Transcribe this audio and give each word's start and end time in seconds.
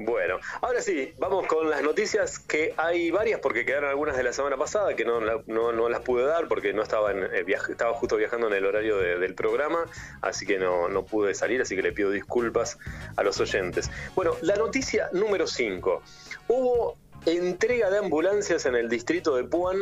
Bueno, 0.00 0.38
ahora 0.60 0.80
sí, 0.80 1.12
vamos 1.18 1.48
con 1.48 1.68
las 1.68 1.82
noticias 1.82 2.38
que 2.38 2.72
hay 2.76 3.10
varias 3.10 3.40
porque 3.40 3.64
quedaron 3.64 3.90
algunas 3.90 4.16
de 4.16 4.22
la 4.22 4.32
semana 4.32 4.56
pasada 4.56 4.94
que 4.94 5.04
no, 5.04 5.20
no, 5.20 5.88
las 5.88 6.00
pude 6.02 6.24
dar 6.24 6.46
porque 6.46 6.72
no 6.72 6.84
estaba, 6.84 7.10
en, 7.10 7.24
eh, 7.24 7.44
estaba 7.68 7.94
justo 7.94 8.16
viajando 8.16 8.46
en 8.46 8.52
el 8.52 8.64
horario 8.64 8.96
del 8.96 9.34
programa, 9.34 9.86
así 10.22 10.46
que 10.46 10.56
no, 10.56 10.88
no 10.88 11.04
pude 11.04 11.34
salir, 11.34 11.60
así 11.60 11.74
que 11.74 11.82
le 11.82 11.90
pido 11.90 12.12
disculpas 12.12 12.78
a 13.16 13.24
los 13.24 13.40
oyentes. 13.40 13.90
Bueno, 14.14 14.36
la 14.42 14.54
noticia 14.54 15.10
número 15.12 15.48
5. 15.48 16.00
Hubo 16.46 16.96
entrega 17.26 17.90
de 17.90 17.98
ambulancias 17.98 18.66
en 18.66 18.76
el 18.76 18.88
distrito 18.88 19.34
de 19.34 19.42
Puan. 19.42 19.78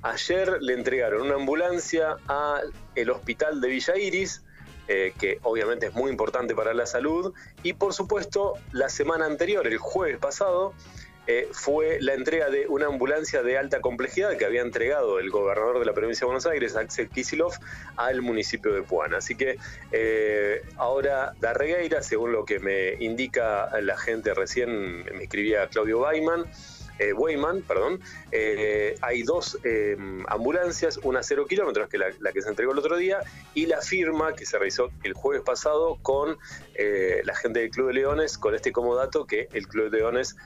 Ayer 0.00 0.62
le 0.62 0.72
entregaron 0.72 1.26
una 1.26 1.34
ambulancia 1.34 2.16
al 2.26 3.10
hospital 3.10 3.60
de 3.60 3.68
Villa 3.68 3.98
Iris 3.98 4.42
eh, 4.88 5.12
que 5.18 5.38
obviamente 5.42 5.86
es 5.86 5.94
muy 5.94 6.10
importante 6.10 6.54
para 6.54 6.74
la 6.74 6.86
salud. 6.86 7.34
Y 7.62 7.74
por 7.74 7.92
supuesto, 7.94 8.54
la 8.72 8.88
semana 8.88 9.26
anterior, 9.26 9.66
el 9.66 9.78
jueves 9.78 10.18
pasado, 10.18 10.74
eh, 11.30 11.46
fue 11.52 11.98
la 12.00 12.14
entrega 12.14 12.48
de 12.48 12.66
una 12.68 12.86
ambulancia 12.86 13.42
de 13.42 13.58
alta 13.58 13.82
complejidad 13.82 14.38
que 14.38 14.46
había 14.46 14.62
entregado 14.62 15.18
el 15.18 15.28
gobernador 15.28 15.78
de 15.78 15.84
la 15.84 15.92
provincia 15.92 16.20
de 16.20 16.28
Buenos 16.28 16.46
Aires, 16.46 16.74
Axel 16.74 17.10
Kisilov, 17.10 17.52
al 17.96 18.22
municipio 18.22 18.72
de 18.72 18.82
Puana. 18.82 19.18
Así 19.18 19.34
que 19.36 19.58
eh, 19.92 20.62
ahora 20.78 21.34
Darregueira, 21.38 22.02
según 22.02 22.32
lo 22.32 22.46
que 22.46 22.60
me 22.60 22.94
indica 22.94 23.68
la 23.82 23.98
gente 23.98 24.32
recién, 24.32 25.04
me 25.04 25.24
escribía 25.24 25.68
Claudio 25.68 25.98
Baiman, 25.98 26.46
eh, 26.98 27.14
perdón, 27.66 28.00
eh, 28.32 28.94
hay 29.00 29.22
dos 29.22 29.58
eh, 29.64 29.96
ambulancias, 30.28 30.98
una 30.98 31.22
cero 31.22 31.46
kilómetros, 31.46 31.88
que 31.88 31.98
la, 31.98 32.06
la 32.20 32.32
que 32.32 32.42
se 32.42 32.48
entregó 32.48 32.72
el 32.72 32.78
otro 32.78 32.96
día, 32.96 33.20
y 33.54 33.66
la 33.66 33.80
firma 33.80 34.34
que 34.34 34.46
se 34.46 34.58
realizó 34.58 34.90
el 35.02 35.14
jueves 35.14 35.42
pasado 35.42 35.98
con 36.02 36.38
la 37.24 37.34
gente 37.34 37.60
del 37.60 37.70
Club 37.70 37.88
de 37.88 37.94
Leones, 37.94 38.38
con 38.38 38.54
este 38.54 38.70
comodato 38.70 39.26
que 39.26 39.48
el 39.52 39.66
Club 39.66 39.90
de 39.90 39.98
Leones 39.98 40.36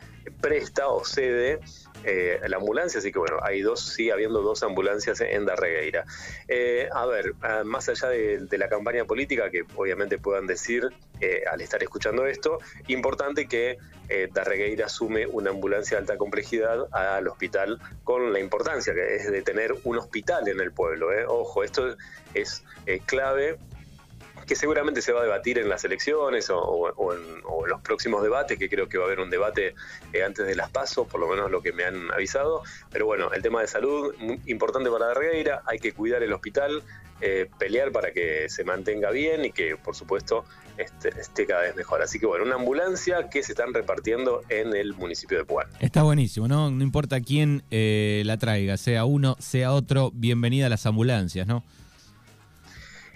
presta 0.40 0.88
o 0.88 1.04
cede 1.04 1.60
eh, 2.04 2.40
la 2.48 2.56
ambulancia, 2.56 2.98
así 2.98 3.12
que 3.12 3.18
bueno, 3.18 3.38
hay 3.42 3.60
dos, 3.60 3.80
sigue 3.80 4.12
habiendo 4.12 4.42
dos 4.42 4.62
ambulancias 4.62 5.20
en 5.20 5.44
Darregueira. 5.44 6.04
Eh, 6.48 6.88
a 6.92 7.06
ver, 7.06 7.34
ah, 7.42 7.62
más 7.64 7.88
allá 7.88 8.08
de, 8.08 8.58
la 8.58 8.68
campaña 8.68 9.04
política, 9.04 9.50
que 9.50 9.64
obviamente 9.76 10.18
puedan 10.18 10.46
decir 10.46 10.88
eh, 11.20 11.44
al 11.50 11.60
estar 11.60 11.82
escuchando 11.82 12.26
esto, 12.26 12.58
importante 12.88 13.46
que 13.46 13.78
Darregueira 14.32 14.86
asume 14.86 15.26
una 15.26 15.50
ambulancia 15.50 15.96
de 15.96 16.02
alta 16.02 16.18
complejidad 16.18 16.86
al 16.92 17.26
hospital 17.28 17.80
con 18.04 18.30
la 18.30 18.40
importancia 18.40 18.92
que 18.92 19.16
es 19.16 19.30
de 19.30 19.40
tener 19.40 19.74
un 19.84 19.96
hospital 19.96 20.46
en 20.48 20.60
el 20.60 20.70
pueblo. 20.70 21.08
Ojo, 21.28 21.64
esto 21.64 21.96
es 22.34 22.62
clave 23.06 23.56
que 24.52 24.56
seguramente 24.56 25.00
se 25.00 25.12
va 25.14 25.20
a 25.20 25.22
debatir 25.22 25.58
en 25.58 25.70
las 25.70 25.82
elecciones 25.82 26.50
o, 26.50 27.14
en, 27.14 27.40
los 27.66 27.80
próximos 27.80 28.22
debates, 28.22 28.58
que 28.58 28.68
creo 28.68 28.86
que 28.86 28.98
va 28.98 29.04
a 29.04 29.06
haber 29.06 29.20
un 29.20 29.30
debate 29.30 29.74
eh, 30.12 30.22
antes 30.22 30.46
de 30.46 30.54
las 30.54 30.68
pasos, 30.68 31.06
por 31.08 31.20
lo 31.20 31.26
menos 31.26 31.50
lo 31.50 31.62
que 31.62 31.72
me 31.72 31.84
han 31.84 32.12
avisado. 32.12 32.62
Pero 32.90 33.06
bueno, 33.06 33.32
el 33.32 33.40
tema 33.40 33.62
de 33.62 33.66
salud, 33.66 34.14
importante 34.44 34.90
para 34.90 35.08
la 35.08 35.14
regueira, 35.14 35.62
hay 35.64 35.78
que 35.78 35.92
cuidar 35.92 36.22
el 36.22 36.34
hospital, 36.34 36.82
eh, 37.22 37.48
pelear 37.58 37.92
para 37.92 38.12
que 38.12 38.50
se 38.50 38.62
mantenga 38.62 39.10
bien 39.10 39.46
y 39.46 39.52
que 39.52 39.78
por 39.78 39.96
supuesto 39.96 40.44
esté, 40.76 41.08
esté, 41.18 41.46
cada 41.46 41.62
vez 41.62 41.74
mejor. 41.74 42.02
Así 42.02 42.18
que 42.18 42.26
bueno, 42.26 42.44
una 42.44 42.56
ambulancia 42.56 43.30
que 43.30 43.42
se 43.42 43.52
están 43.52 43.72
repartiendo 43.72 44.42
en 44.50 44.76
el 44.76 44.92
municipio 44.92 45.38
de 45.38 45.46
Puan. 45.46 45.68
Está 45.80 46.02
buenísimo, 46.02 46.46
¿no? 46.46 46.70
No 46.70 46.84
importa 46.84 47.22
quién 47.22 47.62
eh, 47.70 48.22
la 48.26 48.36
traiga, 48.36 48.76
sea 48.76 49.06
uno, 49.06 49.34
sea 49.38 49.72
otro, 49.72 50.10
bienvenida 50.12 50.66
a 50.66 50.68
las 50.68 50.84
ambulancias, 50.84 51.46
¿no? 51.46 51.64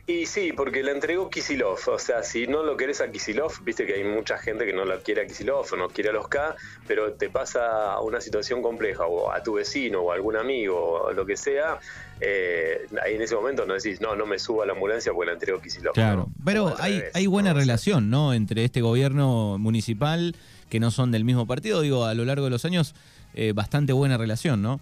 Y 0.09 0.27
sí, 0.27 0.53
porque 0.57 0.85
la 0.85 0.93
entregó 0.93 1.29
Kisilov. 1.29 1.81
O 1.89 1.99
sea, 1.99 2.23
si 2.23 2.47
no 2.47 2.63
lo 2.63 2.77
querés 2.77 3.01
a 3.01 3.11
Kisilov, 3.11 3.53
viste 3.65 3.85
que 3.87 3.95
hay 3.95 4.05
mucha 4.05 4.39
gente 4.39 4.65
que 4.65 4.73
no 4.73 4.85
la 4.85 4.99
quiere 4.99 5.23
a 5.23 5.27
Kisilov 5.27 5.67
o 5.73 5.77
no 5.77 5.89
quiere 5.89 6.11
a 6.11 6.13
los 6.13 6.29
K, 6.29 6.55
pero 6.87 7.15
te 7.15 7.29
pasa 7.29 7.99
una 8.01 8.21
situación 8.21 8.63
compleja 8.63 9.05
o 9.07 9.33
a 9.33 9.43
tu 9.43 9.55
vecino 9.55 10.03
o 10.03 10.13
a 10.13 10.15
algún 10.15 10.37
amigo 10.37 10.79
o 10.79 11.13
lo 11.13 11.27
que 11.27 11.37
sea. 11.37 11.81
Eh, 12.21 12.87
ahí 13.05 13.17
en 13.17 13.23
ese 13.23 13.35
momento 13.35 13.67
no 13.67 13.75
decís, 13.75 14.01
no, 14.01 14.15
no 14.15 14.27
me 14.27 14.39
subo 14.39 14.63
a 14.63 14.67
la 14.67 14.75
ambulancia 14.75 15.13
porque 15.13 15.27
la 15.27 15.33
entregó 15.33 15.61
Kisilov. 15.61 15.95
Claro, 15.95 16.29
pero 16.45 16.77
hay, 16.79 17.03
hay 17.13 17.27
buena 17.27 17.53
relación, 17.53 18.09
¿no? 18.09 18.33
Entre 18.33 18.65
este 18.65 18.83
gobierno 18.83 19.59
municipal, 19.59 20.37
que 20.71 20.79
no 20.79 20.93
son 20.93 21.11
del 21.11 21.25
mismo 21.25 21.49
partido, 21.49 21.81
digo, 21.81 22.05
a 22.05 22.15
lo 22.15 22.25
largo 22.25 22.45
de 22.45 22.51
los 22.51 22.65
años, 22.65 22.95
eh, 23.35 23.53
bastante 23.53 23.93
buena 23.93 24.17
relación, 24.17 24.63
¿no? 24.63 24.81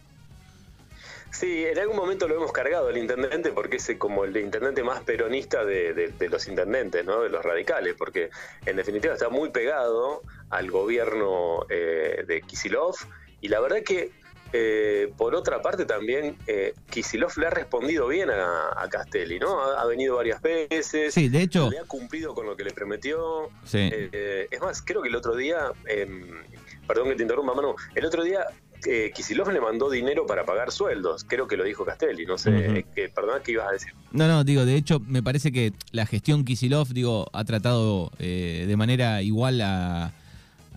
Sí, 1.34 1.65
en 1.67 1.77
algún 1.81 1.97
momento 1.97 2.28
lo 2.28 2.37
hemos 2.37 2.53
cargado 2.53 2.91
el 2.91 2.97
intendente 2.97 3.50
porque 3.50 3.78
es 3.78 3.91
como 3.99 4.25
el 4.25 4.37
intendente 4.37 4.84
más 4.84 5.03
peronista 5.03 5.65
de, 5.65 6.12
los 6.31 6.47
intendentes, 6.47 7.05
¿no? 7.05 7.22
de 7.22 7.28
los 7.28 7.45
radicales, 7.45 7.97
porque 7.99 8.31
en 8.65 8.77
definitiva 8.77 9.15
está 9.15 9.28
muy 9.28 9.50
pegado 9.50 10.23
al 10.50 10.71
gobierno 10.71 11.67
eh, 11.69 12.23
de 12.25 12.41
Kisilov 12.43 12.94
y 13.41 13.49
la 13.49 13.59
verdad 13.59 13.78
que 13.84 14.12
eh, 14.53 15.12
por 15.17 15.34
otra 15.34 15.61
parte 15.61 15.84
también 15.84 16.37
eh, 16.47 16.75
Kisilov 16.89 17.37
le 17.39 17.49
ha 17.49 17.50
respondido 17.50 18.06
bien 18.06 18.31
a, 18.31 18.89
Castelli, 18.89 19.41
¿no? 19.41 19.61
Ha, 19.61 19.84
venido 19.87 20.15
varias 20.15 20.41
veces, 20.41 21.12
sí, 21.12 21.28
de 21.28 21.43
hecho, 21.43 21.69
le 21.69 21.81
ha 21.81 21.84
cumplido 21.84 22.33
con 22.33 22.47
lo 22.47 22.55
que 22.55 22.62
le 22.62 22.71
prometió. 22.71 23.50
Sí. 23.65 23.91
es 24.12 24.61
más, 24.61 24.83
creo 24.83 25.03
que 25.03 25.09
el 25.09 25.17
otro 25.17 25.34
día, 25.34 25.73
em, 25.87 26.44
perdón 26.87 27.09
que 27.09 27.17
te 27.17 27.23
interrumpa, 27.23 27.55
Manu, 27.55 27.75
el 27.97 28.05
otro 28.05 28.23
día 28.23 28.47
eh, 28.87 29.12
Kisilov 29.15 29.50
le 29.50 29.61
mandó 29.61 29.91
dinero 29.91 30.27
para 30.27 30.45
pagar 30.45 30.72
sueldos. 30.72 31.25
Creo 31.25 31.47
que 31.47 31.56
lo 31.56 31.65
dijo 31.65 31.84
Castelli, 31.84 32.27
no 32.27 32.39
sé, 32.39 32.78
eh, 32.78 32.87
que, 32.95 33.09
perdón, 33.09 33.41
¿qué 33.45 33.53
ibas 33.53 33.69
a 33.69 33.72
decir? 33.72 33.93
No, 34.12 34.28
no, 34.28 34.45
digo, 34.45 34.65
de 34.65 34.77
hecho, 34.77 35.00
me 35.00 35.22
parece 35.22 35.53
que 35.53 35.72
la 35.93 36.06
gestión 36.06 36.45
Kisilov, 36.45 36.89
digo, 36.89 37.28
ha 37.33 37.44
tratado 37.44 38.11
eh, 38.19 38.65
de 38.67 38.77
manera 38.77 39.23
igual 39.23 39.61
a, 39.61 40.12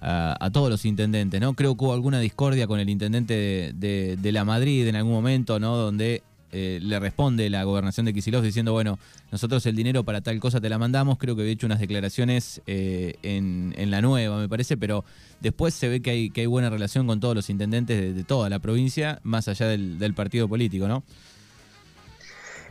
a, 0.01 0.49
todos 0.51 0.69
los 0.69 0.85
intendentes, 0.85 1.39
¿no? 1.41 1.53
Creo 1.53 1.75
que 1.75 1.85
hubo 1.85 1.93
alguna 1.93 2.19
discordia 2.19 2.67
con 2.67 2.79
el 2.79 2.89
intendente 2.89 3.73
de, 3.75 4.17
de 4.17 4.31
la 4.31 4.45
Madrid 4.45 4.87
en 4.87 4.95
algún 4.95 5.13
momento, 5.13 5.59
¿no? 5.59 5.75
Donde 5.75 6.23
eh, 6.51 6.79
le 6.81 6.99
responde 6.99 7.49
la 7.49 7.63
gobernación 7.63 8.05
de 8.05 8.13
Kisilov 8.13 8.43
diciendo, 8.43 8.71
bueno, 8.73 8.99
nosotros 9.31 9.65
el 9.65 9.75
dinero 9.75 10.03
para 10.03 10.21
tal 10.21 10.39
cosa 10.39 10.61
te 10.61 10.69
la 10.69 10.77
mandamos, 10.77 11.17
creo 11.17 11.35
que 11.35 11.41
había 11.41 11.53
hecho 11.53 11.65
unas 11.65 11.79
declaraciones 11.79 12.61
eh, 12.67 13.15
en, 13.23 13.91
la 13.91 14.01
nueva, 14.01 14.37
me 14.37 14.49
parece, 14.49 14.77
pero 14.77 15.03
después 15.41 15.73
se 15.73 15.89
ve 15.89 16.01
que 16.01 16.09
hay, 16.11 16.29
que 16.29 16.41
hay 16.41 16.47
buena 16.47 16.69
relación 16.69 17.07
con 17.07 17.19
todos 17.19 17.35
los 17.35 17.49
intendentes 17.49 18.15
de, 18.15 18.23
toda 18.23 18.49
la 18.49 18.59
provincia, 18.59 19.19
más 19.23 19.47
allá 19.47 19.67
del 19.67 20.13
partido 20.13 20.47
político, 20.47 20.87
¿no? 20.87 21.03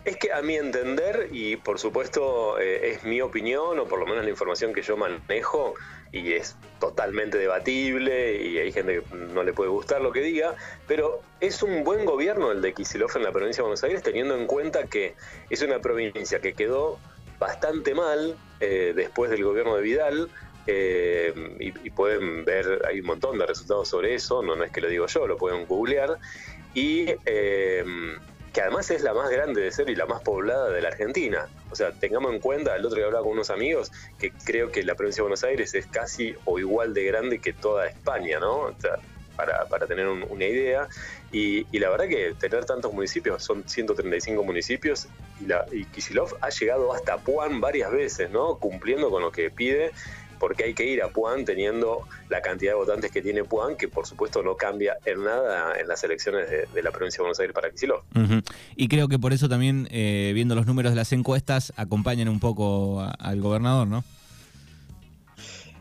Es 0.06 0.17
que 0.19 0.33
a 0.33 0.41
mi 0.41 0.55
entender, 0.55 1.31
y 1.33 1.56
por 1.56 1.81
supuesto 1.81 2.61
eh, 2.61 2.93
es 2.93 3.03
mi 3.03 3.21
opinión, 3.21 3.77
o 3.81 3.87
por 3.87 3.99
lo 3.99 4.06
menos 4.06 4.22
la 4.22 4.31
información 4.31 4.72
que 4.72 4.81
yo 4.81 4.97
manejo, 4.97 5.75
y 6.12 6.34
es 6.34 6.56
totalmente 6.78 7.37
debatible, 7.39 8.41
y 8.41 8.56
hay 8.59 8.71
gente 8.71 9.00
que 9.00 9.17
no 9.17 9.43
le 9.43 9.53
puede 9.53 9.69
gustar 9.69 10.00
lo 10.00 10.12
que 10.12 10.21
diga, 10.21 10.55
pero 10.87 11.22
es 11.41 11.61
un 11.65 11.83
buen 11.83 12.05
gobierno 12.05 12.53
el 12.53 12.62
de 12.62 12.72
Kicillof 12.72 13.17
en 13.17 13.25
la 13.25 13.33
provincia 13.33 13.62
de 13.62 13.62
Buenos 13.62 13.83
Aires, 13.83 14.00
teniendo 14.05 14.37
en 14.37 14.47
cuenta 14.47 14.87
que 14.87 15.17
es 15.50 15.61
una 15.62 15.81
provincia 15.81 16.38
que 16.38 16.55
quedó 16.55 17.00
bastante 17.41 17.93
mal 17.93 18.37
eh, 18.61 18.93
después 18.94 19.28
del 19.28 19.43
gobierno 19.43 19.75
de 19.75 19.83
Vidal, 19.83 20.31
eh, 20.69 21.34
y, 21.59 21.91
pueden 21.91 22.44
ver, 22.44 22.81
hay 22.88 23.00
un 23.00 23.06
montón 23.06 23.38
de 23.38 23.47
resultados 23.47 23.88
sobre 23.88 24.15
eso, 24.15 24.41
no, 24.41 24.62
es 24.62 24.71
que 24.71 24.81
lo 24.81 24.88
digo 24.88 25.06
yo, 25.09 25.27
lo 25.27 25.37
pueden 25.37 25.67
googlear, 25.67 26.17
y 26.75 27.06
que 28.56 28.62
además 28.62 28.91
es 28.91 29.03
la 29.03 29.12
más 29.12 29.28
grande 29.28 29.61
de 29.61 29.71
ser 29.71 29.91
y 29.91 29.94
la 29.94 30.06
más 30.06 30.22
poblada 30.22 30.71
de 30.71 30.81
la 30.81 30.89
Argentina. 30.89 31.47
O 31.71 31.77
sea, 31.77 31.93
tengamos 31.93 32.33
en 32.33 32.41
cuenta, 32.41 32.75
el 32.75 32.87
otro 32.87 32.97
día 32.97 33.05
hablaba 33.05 33.22
con 33.22 33.34
unos 33.34 33.50
amigos, 33.50 33.93
que 34.19 34.31
creo 34.31 34.72
que 34.72 34.83
la 34.83 34.94
provincia 34.94 35.21
de 35.21 35.25
Buenos 35.25 35.44
Aires 35.44 35.75
es 35.75 35.87
casi 35.87 36.34
o 36.47 36.59
igual 36.59 36.94
de 36.94 37.05
grande 37.05 37.39
que 37.39 37.53
toda 37.53 37.87
España, 37.87 38.41
¿no? 38.41 38.61
O 38.61 38.75
sea, 38.81 38.93
para, 39.37 39.67
para 39.67 39.87
tener 39.87 40.09
una 40.09 40.44
idea. 40.47 40.89
Y, 41.31 41.67
la 41.78 41.91
verdad 41.91 42.09
que 42.09 42.33
tener 42.41 42.65
tantos 42.65 42.94
municipios, 42.94 43.44
son 43.44 43.69
135 43.69 44.43
municipios, 44.43 45.06
y, 45.38 45.49
la, 45.49 45.67
y 45.71 45.87
ha 46.41 46.49
llegado 46.49 46.94
hasta 46.94 47.19
Puan 47.19 47.61
varias 47.61 47.93
veces, 47.93 48.31
¿no? 48.31 48.56
Cumpliendo 48.56 49.11
con 49.11 49.21
lo 49.21 49.33
que 49.33 49.50
pide 49.50 49.93
porque 50.38 50.64
hay 50.64 50.74
que 50.74 50.84
ir 50.84 51.02
a 51.02 51.08
Puan 51.08 51.44
teniendo 51.44 52.06
la 52.28 52.41
cantidad 52.41 52.72
de 52.72 52.76
votantes 52.76 53.10
que 53.10 53.22
tiene 53.22 53.44
Puan, 53.44 53.76
que 53.76 53.88
por 53.88 54.06
supuesto 54.06 54.43
no 54.43 54.56
cambia 54.56 54.96
en 55.05 55.25
nada 55.25 55.78
en 55.78 55.88
las 55.88 56.02
elecciones 56.05 56.49
de, 56.50 56.82
la 56.82 56.90
provincia 56.90 57.19
de 57.19 57.22
Buenos 57.22 57.40
Aires 57.40 57.55
para 57.55 57.70
Kicillof. 57.70 58.05
Y 58.76 58.88
creo 58.88 59.08
que 59.08 59.19
por 59.19 59.32
eso 59.32 59.49
también, 59.49 59.88
eh, 59.90 60.32
viendo 60.34 60.55
los 60.55 60.66
números 60.66 60.93
de 60.93 60.96
las 60.96 61.12
encuestas, 61.12 61.72
acompañan 61.76 62.28
un 62.28 62.40
poco 62.40 63.06
al 63.19 63.40
gobernador, 63.40 63.87
¿no? 63.87 64.05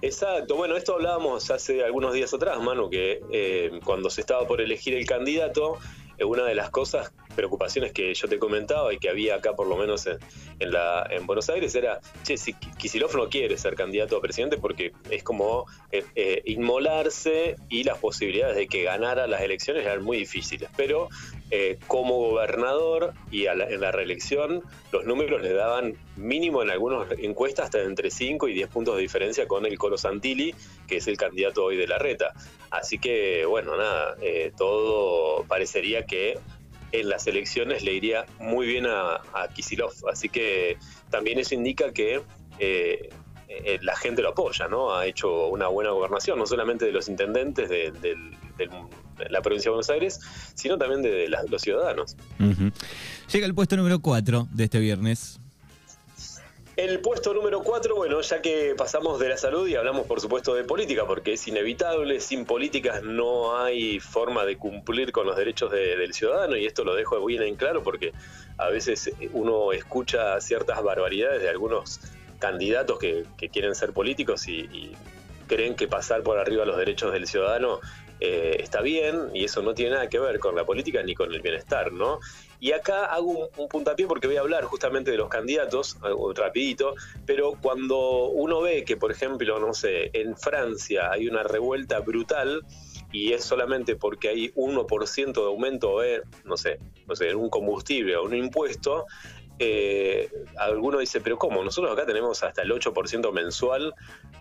Exacto, 0.02 0.56
bueno, 0.56 0.76
esto 0.76 0.94
hablábamos 0.94 1.50
hace 1.50 1.84
algunos 1.84 2.14
días 2.14 2.34
atrás, 2.34 2.62
Manu, 2.62 2.90
que 2.90 3.22
eh, 3.32 3.80
cuando 3.84 4.10
se 4.10 4.22
estaba 4.22 4.46
por 4.46 4.62
elegir 4.62 4.94
el 4.94 5.06
candidato, 5.06 5.80
una 6.24 6.44
de 6.44 6.56
las 6.56 6.70
cosas 6.70 7.12
preocupaciones 7.36 7.92
que 7.92 8.14
yo 8.14 8.28
te 8.28 8.40
comentaba 8.40 8.94
y 8.94 8.98
que 8.98 9.10
había 9.10 9.36
acá 9.36 9.54
por 9.54 9.68
lo 9.68 9.78
menos 9.78 10.08
en, 10.08 11.26
Buenos 11.26 11.50
Aires 11.50 11.76
era, 11.76 12.00
che, 12.24 12.38
si 12.38 12.54
Kisilov 12.54 13.16
no 13.16 13.30
quiere 13.30 13.58
ser 13.58 13.76
candidato 13.76 14.18
a 14.18 14.22
presidente 14.22 14.58
porque 14.58 14.94
es 15.10 15.24
como 15.24 15.66
eh, 15.92 16.06
eh, 16.16 16.42
inmolarse 16.46 17.56
y 17.70 17.84
las 17.84 17.98
posibilidades 17.98 18.56
de 18.56 18.68
que 18.68 18.84
ganara 18.84 19.28
las 19.28 19.42
elecciones 19.42 19.86
eran 19.86 20.04
muy 20.04 20.18
difíciles, 20.18 20.70
pero 20.78 21.10
eh, 21.52 21.78
como 21.88 22.18
gobernador 22.18 23.14
y 23.32 23.46
en 23.48 23.82
la 23.82 23.92
reelección 23.92 24.64
los 24.92 25.06
números 25.06 25.42
le 25.42 25.54
daban 25.54 25.96
mínimo 26.16 26.64
en 26.64 26.70
algunas 26.70 27.12
encuestas 27.20 27.66
hasta 27.66 27.82
entre 27.82 28.10
5 28.10 28.48
y 28.48 28.54
10 28.54 28.70
puntos 28.70 28.96
de 28.96 29.02
diferencia 29.02 29.48
con 29.48 29.66
el 29.66 29.78
Colo 29.78 29.98
Santilli, 29.98 30.56
que 30.88 30.98
es 30.98 31.08
el 31.08 31.18
candidato 31.18 31.66
hoy 31.66 31.76
de 31.76 31.88
la 31.88 31.98
reta. 31.98 32.34
Así 32.72 32.98
que, 32.98 33.46
bueno, 33.46 33.76
nada, 33.78 34.16
todo 34.58 35.44
parecería 35.46 36.06
que 36.06 36.38
en 36.92 37.10
las 37.10 37.28
elecciones 37.28 37.84
le 37.84 37.94
iría 37.94 38.26
muy 38.40 38.68
bien 38.68 38.86
a, 38.88 39.22
Kisilov. 39.54 39.94
Así 40.12 40.30
que 40.30 40.78
también 41.10 41.40
eso 41.40 41.56
indica 41.56 41.92
que 41.92 42.22
eh, 42.60 43.10
eh, 43.48 43.80
la 43.82 43.96
gente 43.96 44.22
lo 44.22 44.30
apoya, 44.30 44.68
¿no? 44.68 44.96
Ha 44.96 45.06
hecho 45.06 45.48
una 45.48 45.68
buena 45.68 45.92
gobernación, 45.92 46.40
no 46.40 46.46
solamente 46.46 46.86
de 46.86 46.92
los 46.92 47.08
intendentes 47.08 47.70
de, 47.70 47.94
la 49.30 49.42
provincia 49.42 49.70
de 49.70 49.72
Buenos 49.72 49.90
Aires, 49.90 50.20
sino 50.56 50.78
también 50.78 51.02
de, 51.02 51.28
los 51.50 51.62
ciudadanos. 51.62 52.16
Llega 53.32 53.46
el 53.46 53.54
puesto 53.54 53.78
número 53.78 54.00
4 54.00 54.48
de 54.52 54.64
este 54.64 54.80
viernes. 54.80 55.40
El 56.76 57.00
puesto 57.00 57.34
número 57.34 57.64
cuatro, 57.64 57.96
bueno, 57.96 58.20
ya 58.20 58.42
que 58.42 58.76
pasamos 58.78 59.18
de 59.18 59.30
la 59.30 59.38
salud 59.38 59.66
y 59.66 59.76
hablamos 59.76 60.06
por 60.08 60.20
supuesto 60.20 60.54
de 60.56 60.66
política, 60.66 61.06
porque 61.08 61.34
es 61.34 61.48
inevitable, 61.48 62.20
sin 62.20 62.44
políticas 62.44 63.02
no 63.02 63.58
hay 63.58 64.02
forma 64.02 64.44
de 64.44 64.58
cumplir 64.58 65.14
con 65.14 65.26
los 65.26 65.38
derechos 65.38 65.72
del 65.72 66.14
ciudadano, 66.14 66.58
y 66.58 66.66
esto 66.66 66.84
lo 66.84 66.94
dejo 66.94 67.24
bien 67.26 67.44
en 67.44 67.56
claro 67.56 67.82
porque 67.82 68.12
a 68.58 68.68
veces 68.68 69.10
uno 69.32 69.72
escucha 69.72 70.42
ciertas 70.42 70.84
barbaridades 70.84 71.42
de 71.42 71.50
algunos 71.50 72.02
candidatos 72.40 73.00
que, 73.00 73.26
quieren 73.54 73.74
ser 73.74 73.94
políticos 73.94 74.48
y, 74.50 74.92
creen 75.48 75.76
que 75.76 75.88
pasar 75.88 76.24
por 76.24 76.40
arriba 76.40 76.66
los 76.66 76.76
derechos 76.76 77.14
del 77.14 77.28
ciudadano 77.28 77.80
eh, 78.20 78.58
está 78.60 78.82
bien 78.82 79.30
y 79.34 79.44
eso 79.44 79.62
no 79.62 79.74
tiene 79.74 79.92
nada 79.92 80.10
que 80.10 80.20
ver 80.20 80.40
con 80.40 80.56
la 80.56 80.66
política 80.66 81.04
ni 81.04 81.14
con 81.14 81.34
el 81.34 81.42
bienestar, 81.42 81.92
¿no? 81.92 82.20
Y 82.60 82.72
acá 82.72 83.06
hago 83.06 83.50
un, 83.58 83.68
puntapié 83.68 84.08
porque 84.08 84.28
voy 84.28 84.38
a 84.38 84.42
hablar 84.42 84.64
justamente 84.64 85.12
de 85.12 85.18
los 85.18 85.30
candidatos, 85.30 85.98
rapidito, 86.36 86.96
pero 87.26 87.54
cuando 87.62 88.28
uno 88.30 88.62
ve 88.62 88.86
que, 88.86 88.98
por 88.98 89.12
ejemplo, 89.12 89.60
no 89.60 89.74
sé, 89.74 90.10
en 90.14 90.38
Francia 90.38 91.12
hay 91.12 91.28
una 91.28 91.44
revuelta 91.44 92.00
brutal 92.00 92.66
y 93.12 93.34
es 93.34 93.44
solamente 93.44 93.96
porque 93.96 94.30
hay 94.30 94.52
1% 94.54 95.34
de 95.34 95.46
aumento 95.46 96.00
de, 96.00 96.24
no 96.44 96.58
sé, 96.58 96.80
no 97.08 97.16
sé, 97.16 97.36
un 97.36 97.50
combustible 97.50 98.16
o 98.16 98.24
un 98.24 98.36
impuesto, 98.36 99.06
eh, 99.58 100.30
alguno 100.58 101.00
dice, 101.00 101.22
pero 101.22 101.38
¿cómo? 101.38 101.64
Nosotros 101.64 101.94
acá 101.94 102.06
tenemos 102.06 102.44
hasta 102.44 102.62
el 102.62 102.72
8% 102.72 103.32
mensual 103.32 103.94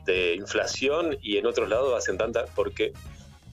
de 0.05 0.35
inflación 0.35 1.19
y 1.23 1.37
en 1.37 1.47
otros 1.47 1.69
lados 1.69 1.95
hacen 1.97 2.19
tanta, 2.19 2.47
porque 2.55 2.93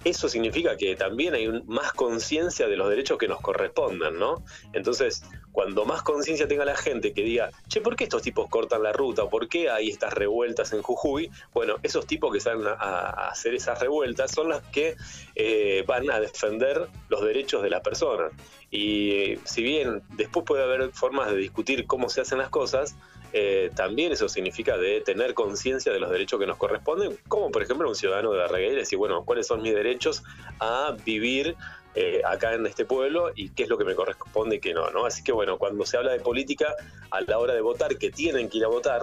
eso 0.03 0.29
significa 0.29 0.77
que 0.77 0.95
también 0.95 1.33
hay 1.33 1.47
más 1.67 1.93
conciencia 1.93 2.67
de 2.67 2.75
los 2.75 2.89
derechos 2.89 3.17
que 3.17 3.27
nos 3.27 3.41
correspondan, 3.41 4.17
¿no? 4.17 4.43
Entonces, 4.73 5.23
cuando 5.51 5.85
más 5.85 6.01
conciencia 6.01 6.47
tenga 6.47 6.65
la 6.65 6.75
gente 6.75 7.13
que 7.13 7.23
diga, 7.23 7.51
che, 7.67 7.81
¿por 7.81 7.95
qué 7.95 8.05
estos 8.05 8.21
tipos 8.21 8.49
cortan 8.49 8.83
la 8.83 8.93
ruta? 8.93 9.29
¿Por 9.29 9.47
qué 9.47 9.69
hay 9.69 9.89
estas 9.89 10.13
revueltas 10.13 10.73
en 10.73 10.81
Jujuy? 10.81 11.29
Bueno, 11.53 11.75
esos 11.83 12.07
tipos 12.07 12.33
que 12.33 12.39
salen 12.39 12.65
a, 12.67 13.29
hacer 13.29 13.53
esas 13.53 13.79
revueltas 13.79 14.31
son 14.31 14.49
las 14.49 14.61
que 14.67 14.95
eh, 15.35 15.83
van 15.85 16.09
a 16.09 16.19
defender 16.19 16.87
los 17.09 17.23
derechos 17.23 17.61
de 17.61 17.69
la 17.69 17.81
persona. 17.81 18.29
Y 18.71 19.37
si 19.43 19.61
bien 19.61 20.01
después 20.15 20.45
puede 20.45 20.63
haber 20.63 20.91
formas 20.91 21.29
de 21.29 21.37
discutir 21.37 21.85
cómo 21.85 22.09
se 22.09 22.21
hacen 22.21 22.37
las 22.37 22.49
cosas, 22.49 22.95
eh, 23.33 23.71
también 23.75 24.11
eso 24.11 24.27
significa 24.27 24.77
de 24.77 25.01
tener 25.01 25.33
conciencia 25.33 25.91
de 25.91 25.99
los 25.99 26.11
derechos 26.11 26.39
que 26.39 26.45
nos 26.45 26.57
corresponden, 26.57 27.17
como 27.27 27.51
por 27.51 27.63
ejemplo 27.63 27.87
un 27.87 27.95
ciudadano 27.95 28.31
de 28.31 28.39
la 28.39 28.61
y 28.61 28.75
decir, 28.75 28.97
bueno, 28.97 29.23
¿cuáles 29.23 29.47
son 29.47 29.61
mis 29.61 29.73
derechos 29.73 30.23
a 30.59 30.95
vivir 31.05 31.55
eh, 31.95 32.21
acá 32.25 32.53
en 32.53 32.65
este 32.65 32.85
pueblo 32.85 33.31
y 33.35 33.49
qué 33.49 33.63
es 33.63 33.69
lo 33.69 33.77
que 33.77 33.85
me 33.85 33.95
corresponde 33.95 34.57
y 34.57 34.59
qué 34.59 34.73
no, 34.73 34.89
¿no? 34.91 35.05
Así 35.05 35.23
que 35.23 35.31
bueno, 35.31 35.57
cuando 35.57 35.85
se 35.85 35.97
habla 35.97 36.11
de 36.11 36.19
política, 36.19 36.75
a 37.09 37.21
la 37.21 37.37
hora 37.37 37.53
de 37.53 37.61
votar, 37.61 37.97
que 37.97 38.11
tienen 38.11 38.49
que 38.49 38.59
ir 38.59 38.65
a 38.65 38.69
votar, 38.69 39.01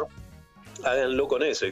háganlo 0.84 1.26
con 1.28 1.42
eso 1.42 1.66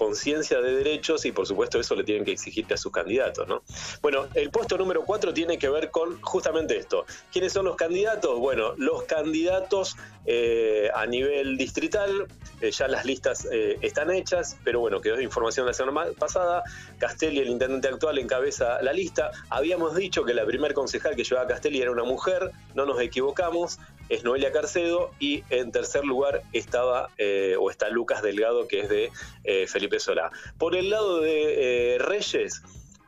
conciencia 0.00 0.62
de 0.62 0.76
derechos 0.76 1.26
y 1.26 1.32
por 1.32 1.46
supuesto 1.46 1.78
eso 1.78 1.94
le 1.94 2.04
tienen 2.04 2.24
que 2.24 2.32
exigir 2.32 2.64
a 2.72 2.76
sus 2.78 2.90
candidatos. 2.90 3.46
¿no? 3.46 3.62
Bueno, 4.00 4.28
el 4.34 4.50
puesto 4.50 4.78
número 4.78 5.04
cuatro 5.04 5.34
tiene 5.34 5.58
que 5.58 5.68
ver 5.68 5.90
con 5.90 6.18
justamente 6.22 6.78
esto. 6.78 7.04
¿Quiénes 7.30 7.52
son 7.52 7.66
los 7.66 7.76
candidatos? 7.76 8.38
Bueno, 8.38 8.72
los 8.78 9.02
candidatos 9.02 9.96
eh, 10.24 10.88
a 10.94 11.04
nivel 11.04 11.58
distrital, 11.58 12.28
eh, 12.62 12.70
ya 12.70 12.88
las 12.88 13.04
listas 13.04 13.46
eh, 13.52 13.76
están 13.82 14.10
hechas, 14.10 14.56
pero 14.64 14.80
bueno, 14.80 15.02
quedó 15.02 15.20
información 15.20 15.66
la 15.66 15.74
semana 15.74 16.10
pasada. 16.18 16.62
Castelli, 16.98 17.40
el 17.40 17.48
intendente 17.48 17.88
actual, 17.88 18.16
encabeza 18.16 18.80
la 18.80 18.94
lista. 18.94 19.32
Habíamos 19.50 19.94
dicho 19.96 20.24
que 20.24 20.32
la 20.32 20.46
primer 20.46 20.72
concejal 20.72 21.14
que 21.14 21.24
llevaba 21.24 21.46
Castelli 21.46 21.82
era 21.82 21.90
una 21.90 22.04
mujer, 22.04 22.52
no 22.74 22.86
nos 22.86 22.98
equivocamos 23.02 23.78
es 24.10 24.24
Noelia 24.24 24.52
Carcedo 24.52 25.12
y 25.18 25.44
en 25.48 25.72
tercer 25.72 26.04
lugar 26.04 26.42
estaba 26.52 27.08
eh, 27.16 27.56
o 27.58 27.70
está 27.70 27.88
Lucas 27.88 28.22
Delgado 28.22 28.68
que 28.68 28.80
es 28.80 28.88
de 28.90 29.10
eh, 29.44 29.66
Felipe 29.66 29.98
Solá. 29.98 30.30
Por 30.58 30.76
el 30.76 30.90
lado 30.90 31.20
de 31.20 31.96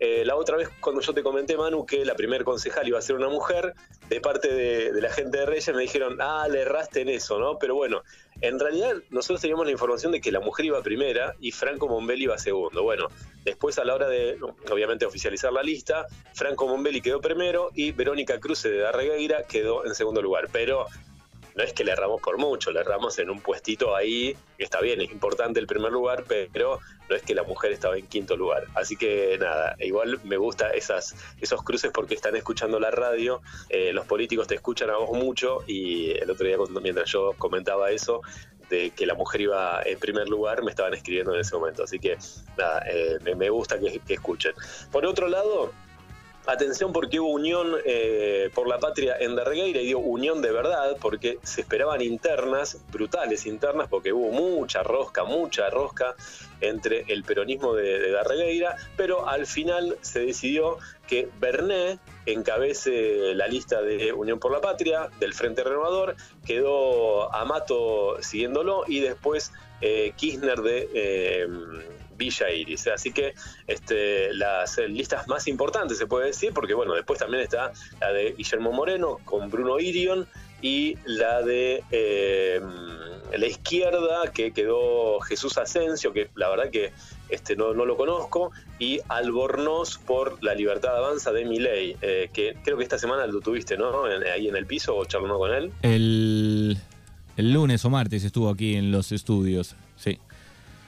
eh, 0.05 0.25
la 0.25 0.35
otra 0.35 0.57
vez 0.57 0.69
cuando 0.81 1.01
yo 1.01 1.15
te 1.15 1.23
comenté, 1.23 1.57
Manu, 1.57 1.87
que 1.87 2.05
la 2.05 2.17
primer 2.17 2.43
concejal 2.43 2.89
iba 2.89 2.99
a 2.99 3.03
ser 3.03 3.15
una 3.15 3.29
mujer, 3.29 3.73
de 4.09 4.21
parte 4.21 4.53
de, 4.53 5.01
la 5.01 5.13
gente 5.13 5.39
de 5.39 5.47
Reyes 5.47 5.73
me 5.73 5.83
dijeron, 5.83 6.17
ah, 6.21 6.49
le 6.51 6.63
erraste 6.63 7.03
en 7.03 7.09
eso, 7.09 7.39
¿no? 7.39 7.57
Pero 7.61 7.77
bueno, 7.77 8.03
en 8.41 8.59
realidad 8.59 8.97
nosotros 9.11 9.41
teníamos 9.41 9.65
la 9.65 9.71
información 9.71 10.11
de 10.11 10.21
que 10.21 10.33
la 10.33 10.41
mujer 10.41 10.67
iba 10.67 10.83
primera 10.83 11.37
y 11.39 11.53
Franco 11.53 11.87
Mombelli 11.87 12.25
iba 12.25 12.37
segundo. 12.37 12.83
Bueno, 12.83 13.07
después 13.45 13.79
a 13.79 13.85
la 13.85 13.95
hora 13.95 14.09
de, 14.09 14.41
obviamente, 14.73 15.07
oficializar 15.07 15.53
la 15.53 15.63
lista, 15.63 16.05
Franco 16.35 16.67
Mombelli 16.67 17.01
quedó 17.01 17.21
primero 17.21 17.71
y 17.73 17.93
Verónica 17.93 18.41
Cruz 18.41 18.65
de 18.65 18.79
Darregueira 18.79 19.45
quedó 19.45 19.87
en 19.87 19.95
segundo 19.95 20.21
lugar. 20.21 20.49
Pero 20.51 20.87
no 21.55 21.63
es 21.63 21.73
que 21.73 21.85
le 21.85 21.93
erramos 21.93 22.21
por 22.21 22.39
mucho, 22.39 22.71
le 22.73 22.81
erramos 22.81 23.19
en 23.19 23.31
un 23.31 23.41
puestito 23.41 23.95
ahí, 23.95 24.37
que 24.57 24.65
está 24.65 24.81
bien, 24.81 25.01
es 25.01 25.11
importante 25.11 25.61
el 25.61 25.67
primer 25.67 25.93
lugar, 25.93 26.25
pero 26.27 26.81
no 27.09 27.17
es 27.17 27.23
que 27.23 27.35
la 27.35 27.43
mujer 27.43 27.73
estaba 27.73 27.97
en 27.97 28.07
quinto 28.07 28.37
lugar. 28.37 28.65
Así 28.75 28.97
que 28.97 29.37
nada, 29.39 29.77
igual 29.81 30.21
me 30.25 30.37
gusta 30.37 30.71
esas, 30.71 31.15
esos 31.41 31.63
cruces 31.63 31.91
porque 31.93 32.15
están 32.15 32.37
escuchando 32.37 32.81
la 32.81 32.91
radio, 32.91 33.43
eh, 33.69 33.93
los 33.93 34.07
políticos 34.07 34.47
te 34.47 34.55
escuchan 34.55 34.91
a 34.91 34.97
vos 34.97 35.11
mucho 35.19 35.63
y 35.67 36.13
el 36.13 36.31
otro 36.31 36.47
día 36.47 36.57
mientras 36.81 37.11
yo 37.11 37.35
comentaba 37.39 37.91
eso, 37.91 38.23
de 38.71 38.91
que 38.91 39.05
la 39.05 39.15
mujer 39.15 39.43
iba 39.43 39.83
en 39.85 39.99
primer 39.99 40.29
lugar, 40.29 40.63
me 40.63 40.71
estaban 40.71 40.95
escribiendo 40.95 41.35
en 41.35 41.41
ese 41.41 41.55
momento. 41.55 41.83
Así 41.85 41.99
que 41.99 42.17
nada, 42.57 42.83
eh, 42.89 43.19
me, 43.37 43.51
gusta 43.51 43.79
que 43.79 44.15
escuchen. 44.15 44.55
Por 44.91 45.05
otro 45.05 45.29
lado, 45.29 45.73
Atención 46.45 46.93
porque 46.93 47.21
hubo 47.21 47.31
unión 47.31 47.73
eh, 47.85 48.51
por 48.53 48.67
la 48.67 48.81
patria 48.81 49.17
en 49.21 49.37
Darregueira 49.37 49.81
y 49.81 49.87
dio 49.87 50.01
unión 50.01 50.43
de 50.43 50.51
verdad 50.51 50.97
porque 51.01 51.39
se 51.45 51.61
esperaban 51.61 52.03
internas, 52.03 52.79
brutales 52.91 53.47
internas, 53.47 53.87
porque 53.89 54.13
hubo 54.13 54.33
mucha 54.33 54.83
rosca, 54.83 55.23
mucha 55.23 55.71
rosca 55.71 56.17
entre 56.61 57.05
el 57.13 57.23
peronismo 57.23 57.75
de, 57.75 58.11
Darregueira, 58.11 58.77
pero 58.97 59.29
al 59.29 59.47
final 59.47 59.97
se 60.01 60.21
decidió 60.27 60.79
que 61.07 61.29
Berné 61.39 62.01
encabece 62.27 63.35
la 63.37 63.47
lista 63.47 63.81
de 63.81 64.13
Unión 64.13 64.41
por 64.41 64.51
la 64.51 64.61
Patria 64.61 65.11
del 65.21 65.35
Frente 65.35 65.63
Renovador, 65.63 66.17
quedó 66.45 67.33
Amato 67.33 68.21
siguiéndolo 68.21 68.83
y 68.89 68.99
después 68.99 69.53
eh, 69.81 70.13
Kirchner 70.17 70.61
de... 70.61 70.89
Eh, 70.93 71.47
Villa 72.17 72.51
Iris. 72.51 72.87
Así 72.89 73.13
que 73.13 73.35
este, 73.67 74.33
las 74.35 74.79
listas 74.79 75.29
más 75.29 75.47
importantes 75.49 75.99
se 75.99 76.07
puede 76.07 76.27
decir, 76.27 76.53
porque 76.53 76.75
bueno, 76.75 76.95
después 76.95 77.19
también 77.19 77.43
está 77.43 77.73
la 78.01 78.13
de 78.13 78.33
Guillermo 78.33 78.73
Moreno 78.73 79.19
con 79.25 79.51
Bruno 79.51 79.79
Irion 79.79 80.27
y 80.63 80.97
la 81.05 81.43
de 81.43 81.83
eh, 81.91 82.61
la 83.37 83.47
izquierda 83.47 84.31
que 84.33 84.53
quedó 84.53 85.21
Jesús 85.21 85.59
Asensio, 85.59 86.13
que 86.13 86.31
la 86.37 86.49
verdad 86.49 86.71
que 86.71 86.93
este, 87.29 87.57
no, 87.57 87.73
lo 87.73 87.97
conozco, 87.97 88.53
y 88.79 89.01
Albornoz 89.09 89.99
por 89.99 90.43
la 90.43 90.55
libertad 90.55 90.97
avanza 90.97 91.33
de 91.33 91.45
Miley, 91.45 91.97
eh, 92.01 92.31
que 92.33 92.57
creo 92.63 92.77
que 92.77 92.85
esta 92.85 92.99
semana 92.99 93.27
lo 93.27 93.41
tuviste, 93.41 93.77
¿no? 93.77 94.05
ahí 94.05 94.49
en 94.49 94.57
el 94.57 94.67
piso 94.67 94.97
o 94.97 95.05
charlando 95.05 95.39
con 95.39 95.53
él. 95.53 95.73
El, 95.83 96.79
el 97.37 97.53
lunes 97.53 97.85
o 97.85 97.91
martes 97.91 98.23
estuvo 98.23 98.49
aquí 98.49 98.77
en 98.77 98.93
los 98.93 99.11
estudios, 99.11 99.75
sí. 99.97 100.19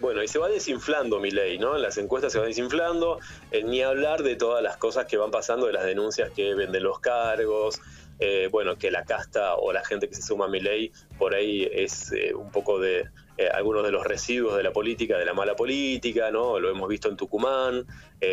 Bueno, 0.01 0.23
y 0.23 0.29
se 0.29 0.39
va 0.39 0.49
desinflando 0.49 1.21
mi 1.21 1.31
ley, 1.31 1.59
¿no? 1.59 1.79
Las 1.79 1.97
encuestas 1.99 2.33
se 2.33 2.39
va 2.39 2.47
desinflando, 2.47 3.21
eh, 3.53 3.63
ni 3.63 3.81
hablar 3.83 4.23
de 4.23 4.37
todas 4.37 4.63
las 4.63 4.77
cosas 4.77 5.07
que 5.07 5.17
van 5.17 5.31
pasando, 5.31 5.67
de 5.67 5.73
las 5.73 5.85
denuncias 5.85 6.31
que 6.31 6.55
venden 6.55 6.83
los 6.83 6.99
cargos, 6.99 7.81
eh, 8.21 8.49
bueno, 8.51 8.77
que 8.79 8.93
la 8.93 9.05
casta 9.05 9.57
o 9.57 9.73
la 9.73 9.85
gente 9.85 10.09
que 10.09 10.15
se 10.15 10.23
suma 10.23 10.45
a 10.45 10.49
mi 10.49 10.61
ley 10.61 10.93
por 11.19 11.35
ahí 11.35 11.69
es 11.73 12.13
eh, 12.13 12.33
un 12.33 12.51
poco 12.53 12.79
de 12.79 13.09
eh, 13.37 13.49
algunos 13.53 13.83
de 13.83 13.91
los 13.91 14.05
residuos 14.05 14.57
de 14.57 14.63
la 14.63 14.73
política, 14.73 15.19
de 15.19 15.25
la 15.25 15.35
mala 15.35 15.57
política, 15.57 16.31
¿no? 16.31 16.61
Lo 16.61 16.71
hemos 16.71 16.89
visto 16.89 17.09
en 17.09 17.17
Tucumán, 17.17 17.87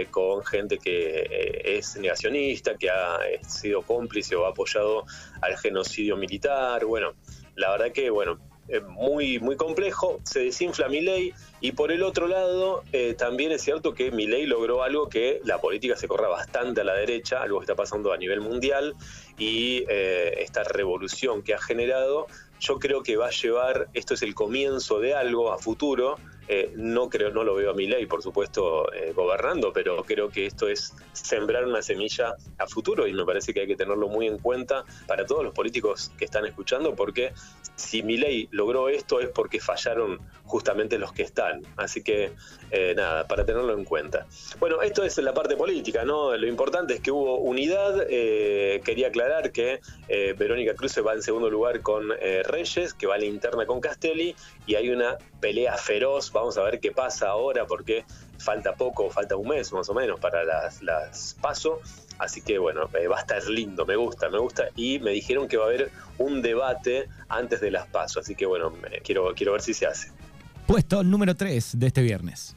con 0.10 0.46
gente 0.46 0.78
que 0.78 1.62
es 1.66 1.98
negacionista, 1.98 2.78
que 2.78 2.90
ha 2.90 3.20
sido 3.46 3.82
cómplice 3.82 4.38
o 4.38 4.46
ha 4.46 4.52
apoyado 4.52 5.04
al 5.42 5.58
genocidio 5.58 6.16
militar. 6.16 6.86
Bueno, 6.86 7.16
la 7.56 7.72
verdad 7.72 7.92
que, 7.92 8.10
bueno, 8.10 8.40
muy, 8.88 9.40
muy 9.40 9.56
complejo, 9.58 10.20
se 10.24 10.40
desinfla 10.40 10.88
mi 10.88 11.02
ley 11.02 11.34
y 11.60 11.74
por 11.74 11.92
el 11.92 12.04
otro 12.04 12.28
lado 12.28 12.84
también 13.18 13.52
es 13.52 13.62
cierto 13.62 13.94
que 13.94 14.12
mi 14.12 14.28
ley 14.28 14.46
logró 14.46 14.84
algo 14.84 15.10
que 15.10 15.42
la 15.44 15.60
política 15.60 15.96
se 15.96 16.08
corra 16.08 16.28
bastante 16.28 16.82
a 16.82 16.84
la 16.84 16.94
derecha, 16.94 17.42
algo 17.42 17.60
que 17.60 17.66
está 17.66 17.76
pasando 17.76 18.14
a 18.14 18.18
nivel 18.18 18.42
mundial 18.42 18.96
y 19.38 19.86
esta 19.90 20.64
revolución 20.64 21.42
que 21.42 21.54
ha 21.54 21.60
generado 21.60 22.28
yo 22.62 22.78
creo 22.78 23.02
que 23.02 23.18
va 23.18 23.28
a 23.28 23.32
llevar, 23.32 23.90
esto 23.94 24.14
es 24.14 24.22
el 24.22 24.36
comienzo 24.36 25.00
de 25.00 25.16
algo 25.16 25.52
a 25.52 25.58
futuro, 25.58 26.18
eh, 26.48 26.72
no 26.76 27.10
creo, 27.10 27.32
no 27.32 27.44
lo 27.44 27.56
veo 27.56 27.72
a 27.72 27.74
mi 27.74 27.88
ley, 27.88 28.06
por 28.06 28.22
supuesto, 28.22 28.92
eh, 28.94 29.14
gobernando, 29.14 29.72
pero 29.74 30.04
creo 30.04 30.30
que 30.30 30.46
esto 30.46 30.68
es 30.68 30.94
sembrar 31.14 31.66
una 31.66 31.82
semilla 31.82 32.36
a 32.58 32.68
futuro 32.68 33.08
y 33.08 33.14
me 33.14 33.26
parece 33.26 33.54
que 33.54 33.62
hay 33.62 33.68
que 33.68 33.76
tenerlo 33.76 34.08
muy 34.08 34.28
en 34.28 34.38
cuenta 34.38 34.84
para 35.08 35.26
todos 35.26 35.44
los 35.44 35.54
políticos 35.54 36.12
que 36.18 36.26
están 36.26 36.46
escuchando, 36.46 36.96
porque 36.96 37.34
si 37.76 38.04
mi 38.04 38.18
ley 38.18 38.48
logró 38.52 38.90
esto 38.90 39.20
es 39.20 39.30
porque 39.30 39.60
fallaron 39.60 40.20
justamente 40.44 40.98
los 40.98 41.14
que 41.14 41.24
están. 41.24 41.62
Así 41.78 42.04
que 42.04 42.34
eh, 42.72 42.94
nada, 42.96 43.28
para 43.28 43.46
tenerlo 43.46 43.74
en 43.74 43.86
cuenta. 43.86 44.28
Bueno, 44.60 44.82
esto 44.82 45.04
es 45.04 45.18
la 45.20 45.34
parte 45.34 45.56
política, 45.56 46.04
¿no? 46.04 46.36
Lo 46.36 46.48
importante 46.48 46.96
es 46.96 47.00
que 47.00 47.12
hubo 47.12 47.38
unidad. 47.38 48.08
quería 48.08 49.08
aclarar 49.08 49.52
que 49.52 49.80
Verónica 50.38 50.76
Cruz 50.76 50.96
va 51.06 51.14
en 51.14 51.22
segundo 51.22 51.50
lugar 51.50 51.82
con 51.82 52.10
Reyes, 52.10 52.94
que 52.94 53.08
va 53.08 53.16
a 53.16 53.18
la 53.18 53.26
interna 53.26 53.66
con 53.66 53.80
Castelli, 53.80 54.36
y 54.66 54.76
hay 54.76 54.90
una 54.90 55.18
pelea 55.40 55.78
feroz. 55.78 56.31
Vamos 56.34 56.58
a 56.58 56.64
ver 56.64 56.80
qué 56.80 56.92
pasa 56.92 57.30
ahora 57.30 57.66
porque 57.66 58.06
falta 58.38 58.76
poco, 58.76 59.10
falta 59.10 59.36
un 59.36 59.48
mes 59.48 59.72
más 59.72 59.90
o 59.90 59.94
menos 59.94 60.20
para 60.20 60.44
las, 60.44 60.82
las 60.82 61.36
paso. 61.42 61.80
Así 62.18 62.42
que 62.42 62.58
bueno, 62.60 62.90
eh, 62.94 63.08
va 63.08 63.18
a 63.18 63.22
estar 63.22 63.44
lindo, 63.48 63.86
me 63.86 63.96
gusta, 63.96 64.30
me 64.30 64.38
gusta. 64.38 64.70
Y 64.76 65.00
me 65.00 65.12
dijeron 65.12 65.48
que 65.48 65.58
va 65.58 65.66
a 65.66 65.68
haber 65.68 65.92
un 66.18 66.42
debate 66.42 67.08
antes 67.30 67.62
de 67.62 67.72
las 67.72 67.88
pasos. 67.88 68.24
Así 68.24 68.36
que 68.36 68.46
bueno, 68.46 68.74
quiero, 69.04 69.34
quiero 69.34 69.54
ver 69.54 69.62
si 69.62 69.74
se 69.74 69.88
hace. 69.88 70.12
Puesto 70.68 71.04
número 71.04 71.36
3 71.36 71.80
de 71.80 71.88
este 71.88 72.02
viernes. 72.02 72.56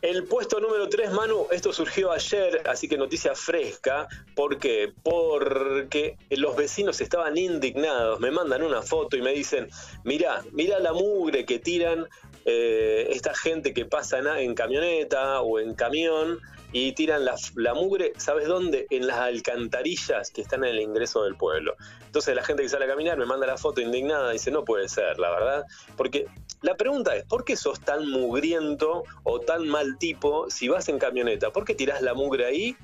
El 0.00 0.24
puesto 0.24 0.60
número 0.60 0.88
3, 0.88 1.10
Manu, 1.10 1.48
esto 1.50 1.72
surgió 1.72 2.12
ayer, 2.12 2.62
así 2.68 2.86
que 2.86 2.96
noticia 2.96 3.34
fresca. 3.34 4.06
¿Por 4.36 4.58
qué? 4.58 4.92
Porque 5.02 6.16
los 6.30 6.54
vecinos 6.54 7.00
estaban 7.00 7.36
indignados, 7.36 8.20
me 8.20 8.30
mandan 8.30 8.62
una 8.62 8.80
foto 8.82 9.16
y 9.16 9.22
me 9.22 9.32
dicen, 9.32 9.68
mira, 10.04 10.44
mira 10.52 10.78
la 10.78 10.92
mugre 10.92 11.44
que 11.44 11.58
tiran 11.58 12.06
eh, 12.50 13.08
esta 13.10 13.34
gente 13.34 13.74
que 13.74 13.84
pasa 13.84 14.18
en 14.40 14.54
camioneta 14.54 15.42
o 15.42 15.60
en 15.60 15.74
camión 15.74 16.40
y 16.72 16.92
tiran 16.92 17.26
la, 17.26 17.74
mugre, 17.74 18.14
¿sabes 18.16 18.48
dónde? 18.48 18.86
En 18.88 19.06
las 19.06 19.18
alcantarillas 19.18 20.30
que 20.30 20.40
están 20.40 20.64
en 20.64 20.70
el 20.70 20.80
ingreso 20.80 21.24
del 21.24 21.36
pueblo. 21.36 21.76
Entonces 22.06 22.34
la 22.34 22.42
gente 22.42 22.62
que 22.62 22.70
sale 22.70 22.86
a 22.86 22.88
caminar 22.88 23.18
me 23.18 23.26
manda 23.26 23.46
la 23.46 23.58
foto 23.58 23.82
indignada 23.82 24.30
y 24.30 24.34
dice, 24.34 24.50
no 24.50 24.64
puede 24.64 24.88
ser, 24.88 25.18
la 25.18 25.30
verdad, 25.30 25.64
porque 25.98 26.26
la 26.62 26.74
pregunta 26.74 27.14
es, 27.16 27.24
¿por 27.24 27.44
qué 27.44 27.54
sos 27.54 27.80
tan 27.80 28.08
mugriento 28.08 29.02
o 29.24 29.40
tan 29.40 29.68
mal 29.68 29.98
tipo 29.98 30.48
si 30.48 30.68
vas 30.68 30.88
en 30.88 30.98
camioneta? 30.98 31.50
¿Por 31.50 31.66
qué 31.66 31.74
tirás 31.74 32.00
la 32.00 32.14
mugre 32.14 32.46
ahí 32.46 32.76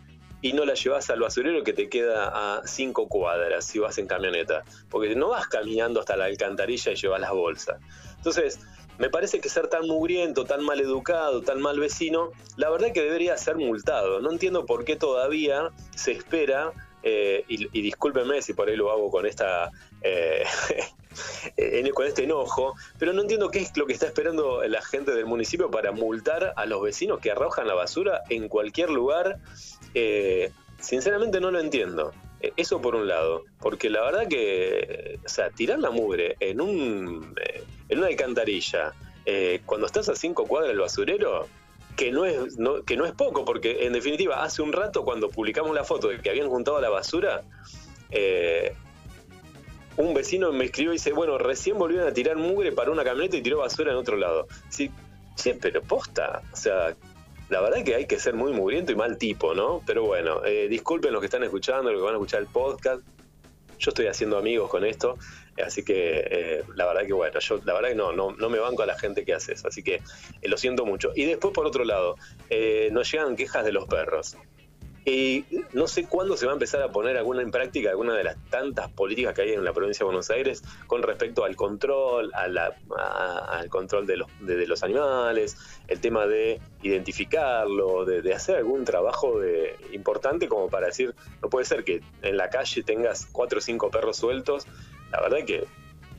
y 0.42 0.52
no 0.52 0.66
la 0.66 0.74
llevas 0.74 1.08
al 1.08 1.20
basurero 1.20 1.64
que 1.64 1.72
te 1.72 1.88
queda 1.88 2.58
a 2.58 2.66
cinco 2.66 3.08
cuadras 3.08 3.64
si 3.64 3.78
vas 3.78 3.96
en 3.96 4.08
camioneta? 4.08 4.62
Porque 4.90 5.14
no 5.14 5.30
vas 5.30 5.46
caminando 5.46 6.00
hasta 6.00 6.18
la 6.18 6.26
alcantarilla 6.26 6.92
y 6.92 6.96
llevas 6.96 7.22
las 7.22 7.30
bolsas. 7.30 7.80
Entonces, 8.18 8.58
me 8.98 9.10
parece 9.10 9.40
que 9.40 9.48
ser 9.48 9.68
tan 9.68 9.86
mugriento, 9.86 10.44
tan 10.44 10.64
mal 10.64 10.80
educado, 10.80 11.42
tan 11.42 11.60
mal 11.60 11.78
vecino, 11.80 12.30
la 12.56 12.70
verdad 12.70 12.92
que 12.92 13.02
debería 13.02 13.36
ser 13.36 13.56
multado. 13.56 14.20
No 14.20 14.30
entiendo 14.30 14.66
por 14.66 14.84
qué 14.84 14.96
todavía 14.96 15.70
se 15.94 16.12
espera, 16.12 16.72
eh, 17.02 17.44
y, 17.48 17.68
y, 17.78 17.82
discúlpeme 17.82 18.40
si 18.40 18.54
por 18.54 18.68
ahí 18.68 18.76
lo 18.76 18.90
hago 18.90 19.10
con 19.10 19.26
esta 19.26 19.70
eh, 20.00 20.44
con 21.94 22.06
este 22.06 22.24
enojo, 22.24 22.74
pero 22.98 23.12
no 23.12 23.22
entiendo 23.22 23.50
qué 23.50 23.60
es 23.60 23.76
lo 23.76 23.86
que 23.86 23.92
está 23.92 24.06
esperando 24.06 24.62
la 24.66 24.82
gente 24.82 25.12
del 25.12 25.26
municipio 25.26 25.70
para 25.70 25.92
multar 25.92 26.54
a 26.56 26.66
los 26.66 26.82
vecinos 26.82 27.20
que 27.20 27.30
arrojan 27.30 27.66
la 27.66 27.74
basura 27.74 28.22
en 28.30 28.48
cualquier 28.48 28.90
lugar. 28.90 29.38
Eh, 29.94 30.50
sinceramente 30.80 31.40
no 31.40 31.50
lo 31.50 31.60
entiendo. 31.60 32.12
Eso 32.56 32.80
por 32.82 32.94
un 32.94 33.08
lado, 33.08 33.44
porque 33.60 33.88
la 33.88 34.02
verdad 34.02 34.28
que, 34.28 35.18
o 35.24 35.28
sea, 35.28 35.48
tirar 35.50 35.78
la 35.78 35.90
mugre 35.90 36.36
en, 36.40 36.60
un, 36.60 37.34
en 37.94 38.00
una 38.00 38.08
alcantarilla, 38.08 38.92
cuando 39.64 39.86
estás 39.86 40.08
a 40.08 40.14
cinco 40.14 40.46
cuadras 40.46 40.68
del 40.68 40.80
basurero, 40.80 41.48
que 41.96 42.10
no, 42.10 42.24
es, 42.24 42.56
que 42.86 42.96
no 42.96 43.06
es 43.06 43.12
poco, 43.12 43.44
porque 43.44 43.86
en 43.86 43.92
definitiva, 43.92 44.42
hace 44.42 44.62
un 44.62 44.72
rato 44.72 45.04
cuando 45.04 45.30
publicamos 45.30 45.74
la 45.74 45.84
foto 45.84 46.08
de 46.08 46.20
que 46.20 46.30
habían 46.30 46.48
juntado 46.48 46.80
la 46.80 46.90
basura, 46.90 47.42
eh, 48.10 48.74
un 49.96 50.12
vecino 50.12 50.52
me 50.52 50.64
escribió 50.64 50.92
y 50.92 50.96
dice, 50.96 51.12
bueno, 51.12 51.38
recién 51.38 51.78
volvieron 51.78 52.08
a 52.08 52.12
tirar 52.12 52.36
mugre 52.36 52.72
para 52.72 52.90
una 52.90 53.04
camioneta 53.04 53.36
y 53.36 53.42
tiró 53.42 53.58
basura 53.58 53.92
en 53.92 53.96
otro 53.96 54.16
lado. 54.16 54.48
Sí, 54.68 54.90
sí, 55.36 55.54
pero 55.60 55.82
posta, 55.82 56.42
o 56.52 56.56
sea, 56.56 56.96
la 57.48 57.60
verdad 57.60 57.84
que 57.84 57.94
hay 57.94 58.06
que 58.06 58.18
ser 58.18 58.34
muy 58.34 58.52
mugriento 58.52 58.90
y 58.90 58.96
mal 58.96 59.16
tipo, 59.16 59.54
¿no? 59.54 59.82
Pero 59.86 60.04
bueno, 60.04 60.44
eh, 60.44 60.66
disculpen 60.68 61.12
los 61.12 61.20
que 61.20 61.26
están 61.26 61.44
escuchando, 61.44 61.92
los 61.92 62.00
que 62.00 62.04
van 62.04 62.14
a 62.14 62.16
escuchar 62.16 62.40
el 62.40 62.48
podcast. 62.48 63.02
Yo 63.78 63.90
estoy 63.90 64.06
haciendo 64.06 64.38
amigos 64.38 64.70
con 64.70 64.84
esto, 64.84 65.18
así 65.64 65.84
que 65.84 66.26
eh, 66.30 66.64
la 66.74 66.86
verdad 66.86 67.06
que 67.06 67.12
bueno, 67.12 67.38
yo 67.40 67.60
la 67.64 67.74
verdad 67.74 67.88
que 67.90 67.94
no, 67.94 68.12
no, 68.12 68.32
no 68.32 68.48
me 68.48 68.58
banco 68.58 68.82
a 68.82 68.86
la 68.86 68.98
gente 68.98 69.24
que 69.24 69.34
hace 69.34 69.52
eso, 69.52 69.68
así 69.68 69.82
que 69.82 69.94
eh, 69.94 70.48
lo 70.48 70.56
siento 70.56 70.84
mucho. 70.84 71.12
Y 71.14 71.24
después, 71.24 71.52
por 71.52 71.66
otro 71.66 71.84
lado, 71.84 72.16
nos 72.92 73.10
llegan 73.10 73.36
quejas 73.36 73.64
de 73.64 73.72
los 73.72 73.86
perros. 73.86 74.36
Y 75.06 75.44
no 75.74 75.86
sé 75.86 76.06
cuándo 76.06 76.34
se 76.36 76.46
va 76.46 76.52
a 76.52 76.54
empezar 76.54 76.82
a 76.82 76.90
poner 76.90 77.18
alguna 77.18 77.42
en 77.42 77.50
práctica 77.50 77.90
alguna 77.90 78.14
de 78.14 78.24
las 78.24 78.36
tantas 78.48 78.90
políticas 78.90 79.34
que 79.34 79.42
hay 79.42 79.52
en 79.52 79.62
la 79.62 79.74
provincia 79.74 80.00
de 80.00 80.06
Buenos 80.06 80.30
Aires 80.30 80.62
con 80.86 81.02
respecto 81.02 81.44
al 81.44 81.56
control, 81.56 82.32
al 82.34 83.68
control 83.68 84.06
de 84.06 84.16
los, 84.16 84.28
de, 84.40 84.66
los 84.66 84.82
animales, 84.82 85.58
el 85.88 86.00
tema 86.00 86.26
de 86.26 86.58
identificarlo, 86.82 88.06
de, 88.06 88.32
hacer 88.32 88.56
algún 88.56 88.86
trabajo 88.86 89.38
de, 89.38 89.76
importante 89.92 90.48
como 90.48 90.68
para 90.68 90.86
decir, 90.86 91.14
no 91.42 91.50
puede 91.50 91.66
ser 91.66 91.84
que 91.84 92.00
en 92.22 92.38
la 92.38 92.48
calle 92.48 92.82
tengas 92.82 93.26
cuatro 93.30 93.58
o 93.58 93.62
cinco 93.62 93.90
perros 93.90 94.16
sueltos. 94.16 94.66
La 95.10 95.20
verdad 95.20 95.44
que 95.44 95.66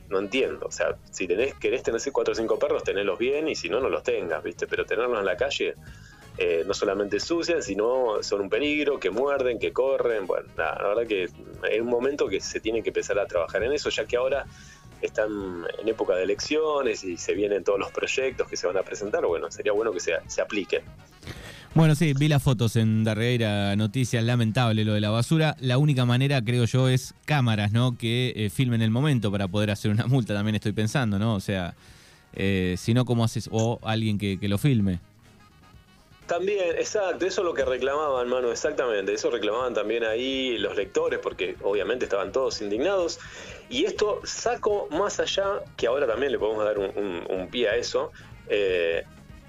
no 0.08 0.20
entiendo. 0.20 0.66
O 0.66 0.70
sea, 0.70 0.96
si 1.10 1.26
tenés, 1.26 1.54
querés 1.54 1.82
tener 1.82 2.00
cuatro 2.12 2.32
o 2.32 2.34
cinco 2.34 2.58
perros, 2.58 2.84
tenedlos 2.84 3.18
bien 3.18 3.48
y 3.48 3.56
si 3.56 3.68
no, 3.68 3.80
no 3.80 3.88
los 3.88 4.02
tengas, 4.02 4.42
¿viste? 4.42 4.66
Pero 4.66 4.84
tenerlos 4.84 5.18
en 5.18 5.26
la 5.26 5.36
calle 5.36 5.74
eh, 6.38 6.64
no 6.66 6.74
solamente 6.74 7.18
sucian, 7.18 7.62
sino 7.62 8.22
son 8.22 8.42
un 8.42 8.50
peligro, 8.50 9.00
que 9.00 9.10
muerden, 9.10 9.58
que 9.58 9.72
corren. 9.72 10.26
Bueno, 10.26 10.46
la 10.56 10.74
verdad 10.88 11.06
que 11.06 11.24
es 11.24 11.80
un 11.80 11.88
momento 11.88 12.28
que 12.28 12.40
se 12.40 12.60
tiene 12.60 12.82
que 12.82 12.90
empezar 12.90 13.18
a 13.18 13.26
trabajar 13.26 13.62
en 13.62 13.72
eso, 13.72 13.88
ya 13.90 14.04
que 14.04 14.16
ahora 14.16 14.46
están 15.00 15.64
en 15.80 15.88
época 15.88 16.14
de 16.14 16.24
elecciones 16.24 17.04
y 17.04 17.16
se 17.16 17.34
vienen 17.34 17.64
todos 17.64 17.78
los 17.78 17.90
proyectos 17.90 18.48
que 18.48 18.56
se 18.56 18.66
van 18.66 18.76
a 18.76 18.82
presentar. 18.82 19.24
Bueno, 19.26 19.50
sería 19.50 19.72
bueno 19.72 19.92
que 19.92 20.00
se, 20.00 20.12
se 20.26 20.40
apliquen. 20.40 20.82
Bueno, 21.74 21.94
sí, 21.94 22.14
vi 22.18 22.28
las 22.28 22.42
fotos 22.42 22.76
en 22.76 23.04
Darreira 23.04 23.76
Noticias, 23.76 24.24
lamentable 24.24 24.84
lo 24.84 24.94
de 24.94 25.00
la 25.00 25.10
basura. 25.10 25.56
La 25.60 25.76
única 25.76 26.06
manera, 26.06 26.42
creo 26.42 26.64
yo, 26.64 26.88
es 26.88 27.14
cámaras, 27.26 27.70
¿no? 27.70 27.98
Que 27.98 28.32
eh, 28.34 28.50
filmen 28.50 28.80
el 28.80 28.90
momento 28.90 29.30
para 29.30 29.46
poder 29.46 29.70
hacer 29.70 29.90
una 29.90 30.06
multa, 30.06 30.32
también 30.32 30.54
estoy 30.54 30.72
pensando, 30.72 31.18
¿no? 31.18 31.34
O 31.34 31.40
sea, 31.40 31.74
eh, 32.32 32.76
si 32.78 32.94
no, 32.94 33.04
¿cómo 33.04 33.24
haces? 33.24 33.50
O 33.52 33.78
alguien 33.82 34.16
que, 34.16 34.38
que 34.38 34.48
lo 34.48 34.56
filme. 34.56 35.00
También, 36.26 36.76
exacto, 36.76 37.24
eso 37.24 37.40
es 37.42 37.44
lo 37.44 37.54
que 37.54 37.64
reclamaban, 37.64 38.28
mano, 38.28 38.50
exactamente, 38.50 39.12
eso 39.12 39.30
reclamaban 39.30 39.74
también 39.74 40.02
ahí 40.02 40.58
los 40.58 40.74
lectores, 40.76 41.20
porque 41.20 41.56
obviamente 41.62 42.04
estaban 42.04 42.32
todos 42.32 42.60
indignados. 42.60 43.20
Y 43.68 43.84
esto 43.84 44.20
saco 44.24 44.88
más 44.90 45.20
allá, 45.20 45.62
que 45.76 45.86
ahora 45.86 46.06
también 46.06 46.32
le 46.32 46.38
podemos 46.38 46.64
dar 46.64 46.78
un, 46.78 47.48
pie 47.52 47.68
a 47.68 47.76
eso, 47.76 48.10
eh, 48.48 49.04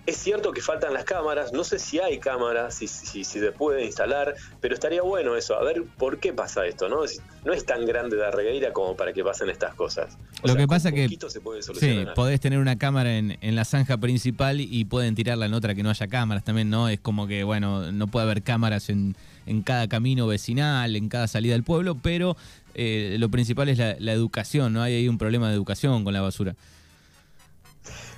es 0.07 0.15
cierto 0.15 0.53
que 0.53 0.61
faltan 0.61 0.93
las 0.93 1.03
cámaras, 1.03 1.51
no 1.51 1.65
sé 1.65 1.79
si 1.79 1.99
hay 1.99 2.17
cámaras, 2.17 2.75
si, 2.75 2.87
si, 2.87 3.25
se 3.25 3.51
puede 3.51 3.83
instalar, 3.83 4.35
pero 4.61 4.73
estaría 4.73 5.01
bueno 5.01 5.35
eso, 5.35 5.55
a 5.55 5.63
ver 5.63 5.83
por 5.97 6.19
qué 6.19 6.31
pasa 6.31 6.65
esto, 6.65 6.87
¿no? 6.87 7.01
No 7.43 7.51
es 7.51 7.65
tan 7.65 7.85
grande 7.85 8.15
la 8.15 8.31
regueira 8.31 8.71
como 8.71 8.95
para 8.95 9.11
que 9.11 9.21
pasen 9.21 9.49
estas 9.49 9.75
cosas. 9.75 10.17
Lo 10.43 10.55
que 10.55 10.65
pasa 10.65 10.93
que 10.93 11.09
se 11.27 11.41
puede 11.41 11.61
sí, 11.61 12.05
podés 12.15 12.39
tener 12.39 12.59
una 12.59 12.77
cámara 12.77 13.17
en, 13.17 13.37
la 13.41 13.65
zanja 13.65 13.97
principal 13.97 14.61
y 14.61 14.85
pueden 14.85 15.13
tirarla 15.13 15.45
en 15.45 15.53
otra 15.53 15.75
que 15.75 15.83
no 15.83 15.89
haya 15.89 16.07
cámaras 16.07 16.45
también, 16.45 16.69
¿no? 16.69 16.87
Es 16.87 17.01
como 17.01 17.27
que, 17.27 17.43
bueno, 17.43 17.91
no 17.91 18.07
puede 18.07 18.23
haber 18.23 18.43
cámaras 18.43 18.89
en, 18.89 19.17
cada 19.65 19.89
camino 19.89 20.25
vecinal, 20.25 20.95
en 20.95 21.09
cada 21.09 21.27
salida 21.27 21.51
del 21.51 21.63
pueblo, 21.63 21.95
pero 21.95 22.37
eh, 22.75 23.17
lo 23.19 23.27
principal 23.27 23.67
es 23.67 23.77
la, 23.77 23.97
la 23.99 24.13
educación, 24.13 24.71
¿no? 24.71 24.81
Hay 24.81 24.93
ahí 24.93 25.09
un 25.09 25.17
problema 25.17 25.49
de 25.49 25.55
educación 25.55 26.05
con 26.05 26.13
la 26.13 26.21
basura. 26.21 26.55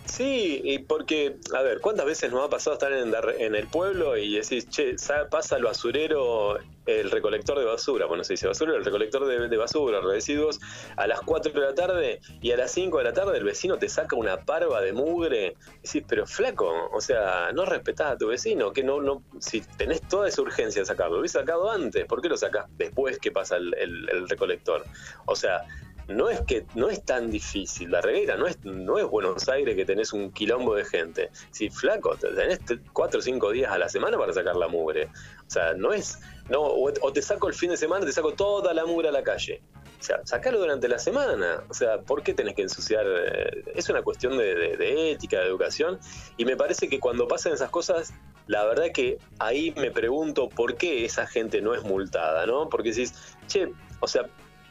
Sí, 0.10 0.60
y 0.64 0.80
porque, 0.80 1.38
a 1.56 1.62
ver, 1.62 1.80
¿cuántas 1.82 2.06
veces 2.06 2.32
nos 2.32 2.44
ha 2.44 2.50
pasado 2.50 2.74
estar 2.74 2.92
en, 2.92 3.56
el 3.56 3.68
pueblo 3.68 4.18
y 4.18 4.36
decís, 4.36 4.68
che, 4.68 4.96
pasa 5.30 5.58
el 5.58 5.64
basurero, 5.64 6.58
el 6.88 7.12
recolector 7.12 7.60
de 7.60 7.66
basura, 7.66 8.08
bueno, 8.08 8.24
se 8.24 8.34
dice 8.34 8.48
basura, 8.48 8.76
el 8.76 8.84
recolector 8.84 9.28
de, 9.28 9.58
basura, 9.58 10.02
residuos, 10.02 10.60
a 10.98 11.06
las 11.06 11.22
4 11.22 11.54
de 11.54 11.60
la 11.60 11.76
tarde 11.76 12.22
y 12.42 12.52
a 12.52 12.58
las 12.58 12.72
5 12.72 12.98
de 12.98 13.04
la 13.04 13.14
tarde 13.14 13.38
el 13.38 13.44
vecino 13.44 13.78
te 13.78 13.88
saca 13.88 14.16
una 14.16 14.38
parva 14.38 14.82
de 14.82 14.94
mugre. 14.94 15.56
Y 15.84 15.88
decís, 15.88 16.04
pero 16.08 16.26
flaco, 16.26 16.90
o 16.92 17.02
sea, 17.02 17.52
no 17.54 17.66
respetás 17.66 18.14
a 18.14 18.18
tu 18.18 18.28
vecino, 18.28 18.74
que 18.74 18.84
no, 18.84 19.02
no, 19.02 19.24
si 19.40 19.62
tenés 19.62 20.02
toda 20.02 20.28
esa 20.28 20.42
urgencia 20.42 20.82
de 20.82 20.88
sacarlo, 20.88 21.16
lo 21.16 21.20
hubiese 21.20 21.38
sacado 21.38 21.70
antes, 21.70 22.06
¿por 22.06 22.22
qué 22.22 22.30
lo 22.30 22.38
sacás 22.38 22.66
después 22.78 23.20
que 23.20 23.32
pasa 23.32 23.58
el 23.58 24.28
recolector? 24.28 24.84
O 25.28 25.36
sea, 25.36 25.62
no 26.10 26.30
es 26.30 26.42
que 26.42 26.66
no 26.76 26.90
es 26.90 27.04
tan 27.06 27.30
difícil. 27.30 27.92
La 27.92 28.02
reguera 28.02 28.36
no 28.36 28.48
es, 28.48 28.58
no 28.64 28.98
es 28.98 29.06
Buenos 29.06 29.48
Aires 29.48 29.76
que 29.76 29.86
tenés 29.86 30.12
un 30.12 30.32
quilombo 30.32 30.76
de 30.76 30.84
gente. 30.84 31.30
Si 31.52 31.70
flaco, 31.70 32.16
tenés 32.16 32.60
cuatro 32.94 33.20
o 33.20 33.22
cinco 33.22 33.52
días 33.52 33.72
a 33.72 33.78
la 33.78 33.90
semana 33.90 34.18
para 34.18 34.34
sacar 34.34 34.56
la 34.56 34.68
mugre. 34.68 35.06
O 35.06 35.50
sea, 35.50 35.74
no 35.76 35.94
es, 35.94 36.20
no, 36.50 36.62
o, 36.62 37.14
te 37.14 37.22
saco 37.22 37.48
el 37.48 37.54
fin 37.54 37.70
de 37.70 37.78
semana, 37.78 38.06
te 38.06 38.12
saco 38.12 38.34
toda 38.34 38.74
la 38.74 38.86
mugre 38.86 39.10
a 39.10 39.12
la 39.12 39.24
calle. 39.24 39.62
O 40.00 40.04
sea, 40.04 40.22
sacalo 40.26 40.60
durante 40.60 40.88
la 40.88 40.98
semana. 40.98 41.64
O 41.70 41.74
sea, 41.74 42.02
¿por 42.02 42.24
qué 42.24 42.34
tenés 42.34 42.56
que 42.56 42.64
ensuciar? 42.64 43.06
Eh, 43.06 43.64
es 43.76 43.88
una 43.90 44.02
cuestión 44.02 44.38
de, 44.38 45.12
ética, 45.12 45.40
de 45.40 45.46
educación. 45.46 46.00
Y 46.38 46.46
me 46.46 46.58
parece 46.58 46.90
que 46.90 47.00
cuando 47.00 47.28
pasan 47.28 47.54
esas 47.54 47.70
cosas, 47.70 48.14
la 48.48 48.66
verdad 48.66 48.92
que 48.94 49.20
ahí 49.38 49.74
me 49.78 49.92
pregunto 49.92 50.50
por 50.50 50.76
qué 50.76 51.06
esa 51.06 51.28
gente 51.28 51.62
no 51.62 51.76
es 51.76 51.84
multada, 51.84 52.48
¿no? 52.48 52.68
Porque 52.70 52.90
decís, 52.90 53.14
che, 53.48 53.72
o 54.00 54.08
sea, 54.08 54.26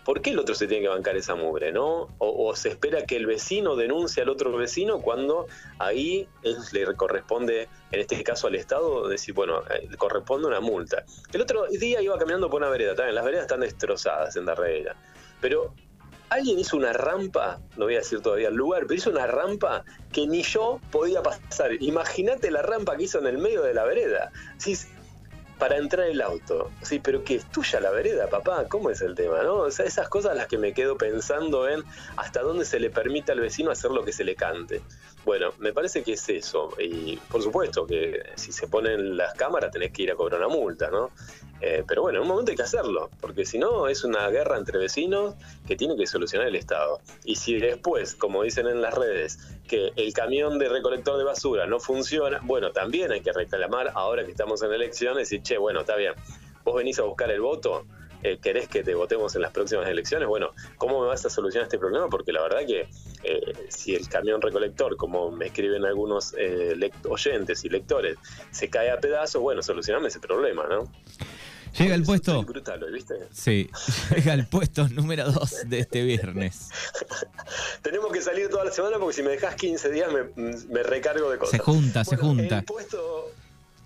¿por 0.09 0.23
qué 0.23 0.31
el 0.31 0.39
otro 0.39 0.55
se 0.55 0.67
tiene 0.67 0.85
que 0.85 0.89
bancar 0.89 1.19
esa 1.19 1.35
mugre, 1.35 1.71
no? 1.71 2.09
O, 2.17 2.57
se 2.57 2.71
espera 2.71 3.05
que 3.05 3.15
el 3.15 3.27
vecino 3.27 3.77
denuncie 3.77 4.23
al 4.23 4.31
otro 4.31 4.51
vecino 4.57 5.03
cuando 5.03 5.47
ahí 5.79 6.27
le 6.73 6.87
corresponde, 6.97 7.69
en 7.93 8.01
este 8.01 8.25
caso 8.25 8.47
al 8.47 8.55
Estado, 8.55 9.07
decir, 9.07 9.35
bueno, 9.35 9.61
eh, 9.69 9.87
le 9.87 9.99
corresponde 9.99 10.49
una 10.49 10.61
multa. 10.61 11.05
El 11.31 11.43
otro 11.43 11.67
día 11.67 12.01
iba 12.01 12.17
caminando 12.17 12.49
por 12.49 12.63
una 12.63 12.71
vereda, 12.71 12.95
también 12.95 13.17
las 13.17 13.25
veredas 13.27 13.43
están 13.45 13.61
destrozadas 13.61 14.35
en 14.37 14.47
Darreira, 14.47 14.97
pero 15.43 15.75
alguien 16.31 16.59
hizo 16.59 16.79
una 16.79 16.95
rampa, 16.95 17.61
no 17.77 17.85
voy 17.85 17.97
a 17.97 17.99
decir 17.99 18.23
todavía 18.23 18.49
el 18.49 18.55
lugar, 18.55 18.85
pero 18.87 18.95
hizo 18.95 19.11
una 19.11 19.27
rampa 19.27 19.85
que 20.11 20.27
ni 20.27 20.43
yo 20.43 20.81
podía 20.91 21.23
pasar. 21.23 21.73
Imagínate 21.81 22.51
la 22.51 22.63
rampa 22.63 22.97
que 22.97 23.03
hizo 23.03 23.19
en 23.19 23.27
el 23.27 23.37
medio 23.37 23.63
de 23.63 23.75
la 23.75 23.85
vereda 23.85 24.33
para 25.59 25.77
entrar 25.77 26.07
el 26.07 26.21
auto. 26.23 26.71
Sí, 26.83 26.99
pero 26.99 27.25
que 27.25 27.37
es 27.37 27.45
tuya 27.47 27.81
la 27.81 27.91
vereda, 27.91 28.29
papá, 28.29 28.67
¿cómo 28.69 28.91
es 28.91 29.01
el 29.01 29.15
tema? 29.15 29.43
¿no? 29.43 29.57
O 29.57 29.71
sea, 29.71 29.85
esas 29.85 30.09
cosas 30.09 30.37
las 30.37 30.47
que 30.47 30.59
me 30.59 30.73
quedo 30.73 30.97
pensando 30.97 31.69
en 31.69 31.83
hasta 32.17 32.43
dónde 32.43 32.65
se 32.65 32.81
le 32.81 32.91
permite 32.91 33.33
al 33.33 33.41
vecino 33.41 33.71
hacer 33.71 33.91
lo 33.91 34.05
que 34.05 34.13
se 34.13 34.25
le 34.25 34.35
cante. 34.37 34.81
Bueno, 35.25 35.53
me 35.59 35.73
parece 35.73 36.03
que 36.03 36.13
es 36.13 36.29
eso. 36.29 36.71
Y 36.79 37.17
por 37.17 37.43
supuesto 37.43 37.87
que 37.87 38.23
si 38.37 38.53
se 38.53 38.69
ponen 38.69 39.17
las 39.17 39.35
cámaras 39.35 39.71
tenés 39.71 39.93
que 39.93 40.03
ir 40.05 40.13
a 40.13 40.15
cobrar 40.15 40.41
una 40.41 40.49
multa, 40.49 40.91
¿no? 40.91 41.11
Eh, 41.61 41.85
pero 41.87 42.03
bueno, 42.03 42.19
en 42.19 42.23
un 42.23 42.29
momento 42.29 42.51
hay 42.51 42.57
que 42.57 42.63
hacerlo, 42.63 43.11
porque 43.21 43.45
si 43.45 43.59
no 43.59 43.89
es 43.89 44.05
una 44.05 44.29
guerra 44.29 44.59
entre 44.59 44.79
vecinos 44.79 45.35
que 45.67 45.77
tiene 45.77 45.97
que 45.97 46.07
solucionar 46.07 46.49
el 46.49 46.57
Estado. 46.57 47.01
Y 47.25 47.37
si 47.37 47.59
después, 47.59 48.15
como 48.15 48.43
dicen 48.43 48.67
en 48.69 48.81
las 48.81 48.95
redes, 48.95 49.39
que 49.67 49.93
el 49.97 50.13
camión 50.13 50.59
de 50.59 50.69
recolector 50.69 51.19
de 51.19 51.25
basura 51.25 51.67
no 51.67 51.81
funciona, 51.81 52.41
bueno, 52.43 52.71
también 52.71 53.13
hay 53.13 53.23
que 53.23 53.33
reclamar 53.33 53.93
ahora 53.95 54.25
que 54.25 54.31
estamos 54.31 54.63
en 54.63 54.73
elecciones 54.73 55.33
y, 55.33 55.43
che, 55.43 55.59
bueno, 55.59 55.81
está 55.81 55.97
bien, 55.97 56.15
vos 56.65 56.77
venís 56.77 56.99
a 56.99 57.03
buscar 57.03 57.31
el 57.31 57.41
voto, 57.41 57.85
eh, 58.23 58.39
querés 58.43 58.69
que 58.69 58.83
te 58.83 58.95
votemos 58.95 59.37
en 59.37 59.43
las 59.43 59.53
próximas 59.53 59.89
elecciones, 59.89 60.27
bueno, 60.27 60.51
¿cómo 60.77 61.01
me 61.01 61.07
vas 61.07 61.25
a 61.25 61.31
solucionar 61.31 61.67
este 61.67 61.79
problema? 61.79 62.09
Porque 62.09 62.33
la 62.33 62.43
verdad 62.43 62.67
que 62.67 62.89
eh, 63.23 63.53
si 63.69 63.95
el 63.95 64.09
camión 64.09 64.43
recolector, 64.43 64.97
como 64.97 65.31
me 65.31 65.47
escriben 65.47 65.85
algunos 65.85 66.35
eh, 66.37 66.91
oyentes 67.09 67.65
y 67.65 67.69
lectores, 67.69 68.17
se 68.51 68.69
cae 68.71 68.91
a 68.91 68.99
pedazos, 68.99 69.41
bueno, 69.41 69.63
solucioname 69.63 70.09
ese 70.09 70.19
problema, 70.19 70.67
¿no? 70.67 70.91
Llega 71.79 71.95
el 71.95 72.03
puesto. 72.03 72.45
Sí, 73.33 73.71
llega 74.17 74.35
el 74.35 74.47
puesto 74.47 74.89
número 74.89 75.31
2 75.31 75.69
de 75.69 75.79
este 75.81 76.03
viernes. 76.03 76.71
Tenemos 77.83 78.13
que 78.13 78.21
salir 78.21 78.49
toda 78.49 78.65
la 78.65 78.73
semana 78.73 78.99
porque 78.99 79.15
si 79.15 79.23
me 79.23 79.31
dejas 79.31 79.55
15 79.55 79.91
días 79.91 80.11
me, 80.37 80.83
recargo 80.83 81.31
de 81.31 81.39
cosas. 81.39 81.53
Se 81.53 81.59
junta, 81.59 82.05
se 82.05 82.17
junta. 82.17 82.59
El 82.59 82.65
puesto, 82.65 83.31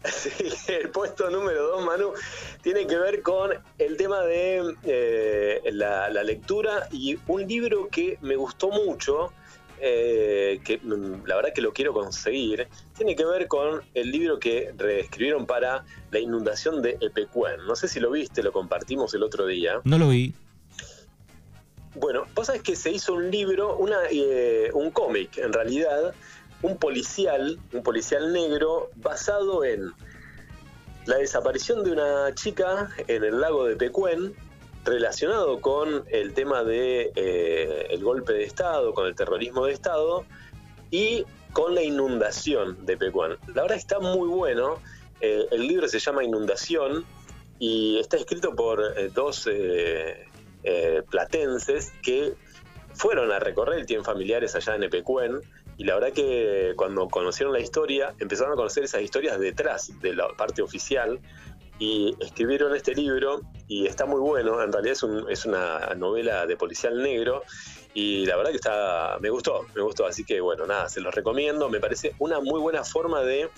el 0.69 0.89
puesto 0.91 1.31
número 1.31 1.69
2, 1.69 1.85
Manu, 1.85 2.13
tiene 2.63 2.87
que 2.87 2.97
ver 2.97 3.23
con 3.23 3.51
el 3.79 3.97
tema 3.97 4.23
de 4.23 4.75
eh, 4.85 5.61
la, 5.73 6.09
lectura 6.23 6.89
y 6.91 7.19
un 7.27 7.47
libro 7.47 7.89
que 7.89 8.19
me 8.23 8.37
gustó 8.37 8.71
mucho. 8.71 9.33
Eh, 9.85 10.61
que 10.63 10.79
mm, 10.79 11.27
la 11.27 11.35
verdad 11.35 11.53
que 11.53 11.61
lo 11.61 11.73
quiero 11.73 11.93
conseguir, 11.93 12.69
tiene 12.97 13.17
que 13.17 13.25
ver 13.25 13.49
con 13.49 13.83
el 13.95 14.13
libro 14.13 14.39
que 14.39 14.73
reescribieron 14.79 15.45
para 15.45 15.85
la 16.13 16.21
inundación 16.21 16.81
de 16.83 16.99
Epecuén. 17.01 17.67
No 17.67 17.75
sé 17.75 17.89
si 17.89 17.99
lo 17.99 18.13
viste, 18.13 18.45
lo 18.45 18.53
compartimos 18.53 19.13
el 19.15 19.25
otro 19.25 19.45
día. 19.45 19.81
No 19.83 19.99
lo 19.99 20.09
vi. 20.11 20.35
Bueno, 21.97 22.27
vos 22.37 22.47
sabés 22.47 22.63
que 22.63 22.77
se 22.77 22.93
hizo 22.93 23.15
un 23.15 23.29
libro, 23.33 23.77
una, 23.77 23.99
eh, 24.09 24.71
un 24.73 24.93
cómic 24.93 25.39
en 25.39 25.53
realidad, 25.53 26.15
un 26.63 26.77
policial, 26.77 27.59
un 27.73 27.83
policial 27.83 28.33
negro, 28.33 28.89
basado 28.95 29.65
en 29.65 29.93
la 31.07 31.17
desaparición 31.17 31.83
de 31.83 31.91
una 31.91 32.33
chica 32.37 32.89
en 33.09 33.25
el 33.25 33.41
lago 33.41 33.65
de 33.65 33.75
Pecuén, 33.75 34.33
relacionado 34.85 35.61
con 35.61 36.05
el 36.11 36.35
tema 36.35 36.65
de 36.65 37.13
eh, 37.15 37.87
el 37.91 38.03
golpe 38.03 38.33
de 38.33 38.45
Estado, 38.45 38.93
con 38.95 39.07
el 39.07 39.15
terrorismo 39.15 39.67
de 39.67 39.73
Estado 39.73 40.25
y 40.91 41.25
con 41.53 41.75
la 41.75 41.83
inundación 41.83 42.85
de 42.85 42.97
Pecuán. 42.97 43.37
La 43.55 43.63
verdad 43.63 43.79
está 43.79 44.01
muy 44.01 44.29
bueno. 44.29 44.81
Eh, 45.21 45.47
el 45.51 45.67
libro 45.69 45.87
se 45.87 45.99
llama 45.99 46.25
Inundación 46.25 47.05
y 47.59 47.99
está 47.99 48.17
escrito 48.17 48.55
por 48.57 48.83
eh, 48.97 49.11
dos 49.15 49.49
platenses 51.11 51.93
que 52.03 52.35
fueron 52.95 53.33
a 53.33 53.39
recorrer, 53.39 53.81
el 53.81 53.87
tienen 53.87 54.05
familiares 54.05 54.55
allá 54.55 54.77
en 54.77 54.85
Epecuén, 54.85 55.41
y 55.77 55.85
la 55.85 55.95
verdad 55.95 56.13
que 56.13 56.75
cuando 56.77 57.09
conocieron 57.09 57.53
la 57.53 57.61
historia, 57.61 58.15
empezaron 58.19 58.53
a 58.53 58.57
conocer 58.57 58.85
esas 58.85 59.03
historias 59.03 59.39
detrás 59.41 59.91
de 60.01 60.15
la 60.15 60.29
parte 60.37 60.63
oficial, 60.63 61.19
y 61.79 62.15
escribieron 62.21 62.75
este 62.75 62.95
libro, 62.95 63.41
y 63.69 63.87
está 63.87 64.07
muy 64.07 64.21
bueno, 64.21 64.63
en 64.63 64.73
realidad 64.73 64.97
es, 65.29 65.45
una 65.45 65.95
novela 65.97 66.47
de 66.47 66.57
policial 66.57 67.03
negro, 67.03 67.43
y 67.95 68.25
la 68.27 68.37
verdad 68.37 68.51
que 68.51 68.57
está, 68.57 69.19
me 69.21 69.31
gustó, 69.31 69.67
me 69.75 69.83
gustó, 69.83 70.07
así 70.07 70.25
que 70.25 70.41
bueno, 70.41 70.67
nada, 70.67 70.89
se 70.89 71.01
los 71.01 71.15
recomiendo, 71.15 71.69
me 71.69 71.81
parece 71.81 72.15
una 72.19 72.41
muy 72.41 72.61
buena 72.61 72.85
forma 72.85 73.23
de 73.23 73.51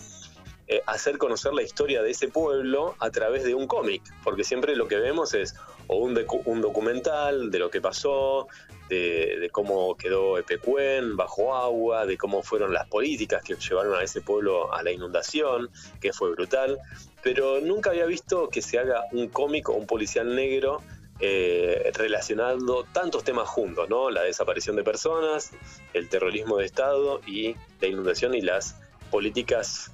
eh, 0.66 0.82
hacer 0.86 1.18
conocer 1.18 1.52
la 1.52 1.62
historia 1.62 2.02
de 2.02 2.10
ese 2.10 2.28
pueblo 2.28 2.94
a 2.98 3.10
través 3.10 3.44
de 3.44 3.54
un 3.54 3.66
cómic, 3.66 4.02
porque 4.22 4.44
siempre 4.44 4.74
lo 4.76 4.88
que 4.88 4.96
vemos 4.96 5.34
es 5.34 5.54
o 5.88 5.98
un, 5.98 6.18
un 6.46 6.60
documental 6.62 7.50
de 7.50 7.58
lo 7.58 7.70
que 7.70 7.80
pasó, 7.80 8.48
de, 8.88 9.48
cómo 9.52 9.96
quedó 9.96 10.38
Epecuén 10.38 11.16
bajo 11.16 11.54
agua, 11.54 12.06
de 12.06 12.16
cómo 12.16 12.42
fueron 12.42 12.72
las 12.72 12.86
políticas 12.88 13.42
que 13.42 13.54
llevaron 13.56 13.94
a 13.94 14.02
ese 14.02 14.20
pueblo 14.20 14.72
a 14.72 14.82
la 14.82 14.90
inundación, 14.90 15.70
que 16.00 16.12
fue 16.12 16.30
brutal, 16.30 16.78
pero 17.24 17.60
nunca 17.62 17.90
había 17.90 18.04
visto 18.04 18.50
que 18.50 18.60
se 18.60 18.78
haga 18.78 19.06
un 19.10 19.28
cómic 19.28 19.70
o 19.70 19.72
un 19.72 19.86
policial 19.86 20.36
negro 20.36 20.82
eh, 21.20 21.90
relacionando 21.94 22.84
tantos 22.92 23.24
temas 23.24 23.48
juntos, 23.48 23.88
¿no? 23.88 24.10
La 24.10 24.22
desaparición 24.22 24.76
de 24.76 24.84
personas, 24.84 25.50
el 25.94 26.08
terrorismo 26.10 26.58
de 26.58 26.66
Estado 26.66 27.22
y 27.26 27.56
la 27.80 27.88
inundación 27.88 28.34
y 28.34 28.42
las 28.42 28.76
políticas 29.10 29.90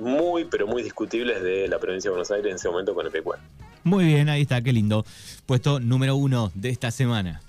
muy, 0.00 0.44
pero 0.44 0.66
muy 0.66 0.82
discutibles 0.82 1.40
de 1.40 1.68
la 1.68 1.78
provincia 1.78 2.08
de 2.08 2.12
Buenos 2.12 2.30
Aires 2.32 2.50
en 2.50 2.56
ese 2.56 2.68
momento 2.68 2.94
con 2.94 3.06
Epecuén. 3.06 3.38
Muy 3.84 4.04
bien, 4.04 4.28
ahí 4.28 4.42
está, 4.42 4.60
qué 4.60 4.72
lindo. 4.72 5.04
Puesto 5.46 5.78
número 5.78 6.16
uno 6.16 6.50
de 6.54 6.70
esta 6.70 6.90
semana. 6.90 7.42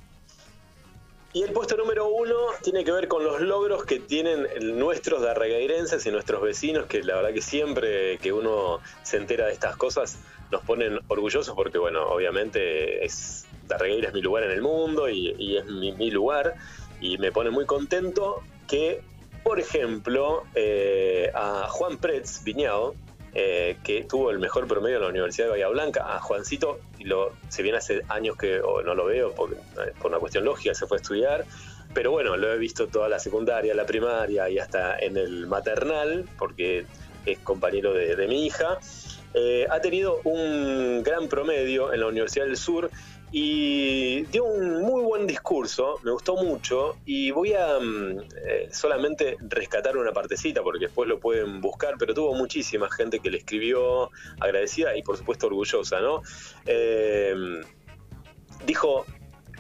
Y 1.34 1.42
el 1.42 1.54
puesto 1.54 1.76
número 1.76 2.08
uno 2.22 2.36
tiene 2.62 2.84
que 2.84 2.92
ver 2.92 3.08
con 3.08 3.24
los 3.24 3.42
logros 3.42 3.86
que 3.86 4.00
tienen 4.00 4.48
nuestros 4.78 5.22
darregueirenses 5.22 6.06
y 6.06 6.12
nuestros 6.12 6.42
vecinos, 6.42 6.86
que 6.86 7.04
la 7.04 7.16
verdad 7.16 7.34
que 7.34 7.42
siempre 7.42 8.18
que 8.20 8.32
uno 8.32 8.80
se 9.04 9.18
entera 9.18 9.48
de 9.48 9.54
estas 9.54 9.76
cosas 9.76 10.20
nos 10.52 10.62
ponen 10.64 11.00
orgullosos 11.08 11.56
porque, 11.56 11.78
bueno, 11.78 12.08
obviamente 12.08 13.04
es 13.04 13.46
Darregueira 13.68 14.10
es 14.10 14.14
mi 14.14 14.22
lugar 14.22 14.44
en 14.44 14.52
el 14.52 14.62
mundo 14.62 15.10
y, 15.10 15.58
es 15.58 15.66
mi, 15.66 16.12
lugar 16.12 16.56
y 17.00 17.18
me 17.18 17.32
pone 17.32 17.50
muy 17.50 17.66
contento 17.66 18.42
que, 18.68 19.02
por 19.44 19.60
ejemplo, 19.60 20.44
eh, 20.56 21.32
a 21.34 21.68
Juan 21.70 21.98
Pretz 21.98 22.44
Viñao, 22.44 22.96
eh, 23.34 23.78
que 23.86 24.04
tuvo 24.04 24.30
el 24.30 24.40
mejor 24.40 24.68
promedio 24.68 24.98
en 24.98 25.04
la 25.04 25.10
Universidad 25.10 25.46
de 25.46 25.52
Bahía 25.52 25.70
Blanca. 25.70 26.16
A 26.16 26.20
Juancito, 26.20 26.80
y 27.00 27.06
lo, 27.06 27.32
se 27.48 27.64
viene 27.64 27.78
hace 27.78 28.02
años 28.10 28.36
que 28.36 28.60
no 28.60 28.94
lo 28.94 29.06
veo 29.06 29.34
por 29.34 29.56
una 30.04 30.20
cuestión 30.20 30.44
lógica, 30.44 30.76
se 30.76 30.86
fue 30.86 30.98
a 30.98 31.02
estudiar. 31.02 31.46
Pero 31.94 32.12
bueno, 32.12 32.38
lo 32.38 32.52
he 32.54 32.58
visto 32.58 32.88
toda 32.88 33.10
la 33.10 33.20
secundaria, 33.20 33.74
la 33.74 33.86
primaria 33.86 34.50
y 34.50 34.60
hasta 34.60 34.98
en 34.98 35.18
el 35.18 35.48
maternal, 35.48 36.26
porque 36.38 36.86
es 37.26 37.40
compañero 37.40 37.94
de, 37.94 38.28
mi 38.28 38.46
hija. 38.46 38.80
Eh, 39.34 39.66
ha 39.70 39.80
tenido 39.80 40.20
un 40.24 41.04
gran 41.04 41.28
promedio 41.28 41.94
en 41.94 42.02
la 42.02 42.08
Universidad 42.08 42.46
del 42.46 42.58
Sur 42.58 42.90
y 43.32 44.24
dio 44.24 44.44
un 44.44 44.82
muy 44.82 45.04
buen 45.04 45.26
discurso, 45.26 46.00
me 46.04 46.12
gustó 46.12 46.36
mucho 46.36 46.98
y 47.06 47.32
voy 47.32 47.54
a 47.54 47.80
mm, 47.80 48.20
eh, 48.46 48.70
solamente 48.72 49.38
rescatar 49.40 49.96
una 49.96 50.12
partecita 50.12 50.62
porque 50.62 50.86
después 50.86 51.08
lo 51.08 51.18
pueden 51.20 51.62
buscar, 51.62 51.96
pero 51.98 52.14
tuvo 52.14 52.34
muchísima 52.34 52.92
gente 52.92 53.20
que 53.20 53.32
le 53.32 53.38
escribió 53.38 54.12
agradecida 54.40 54.98
y 54.98 55.02
por 55.02 55.16
supuesto 55.18 55.48
orgullosa, 55.48 56.02
¿no? 56.02 56.22
Eh, 56.66 57.62
dijo, 58.66 59.06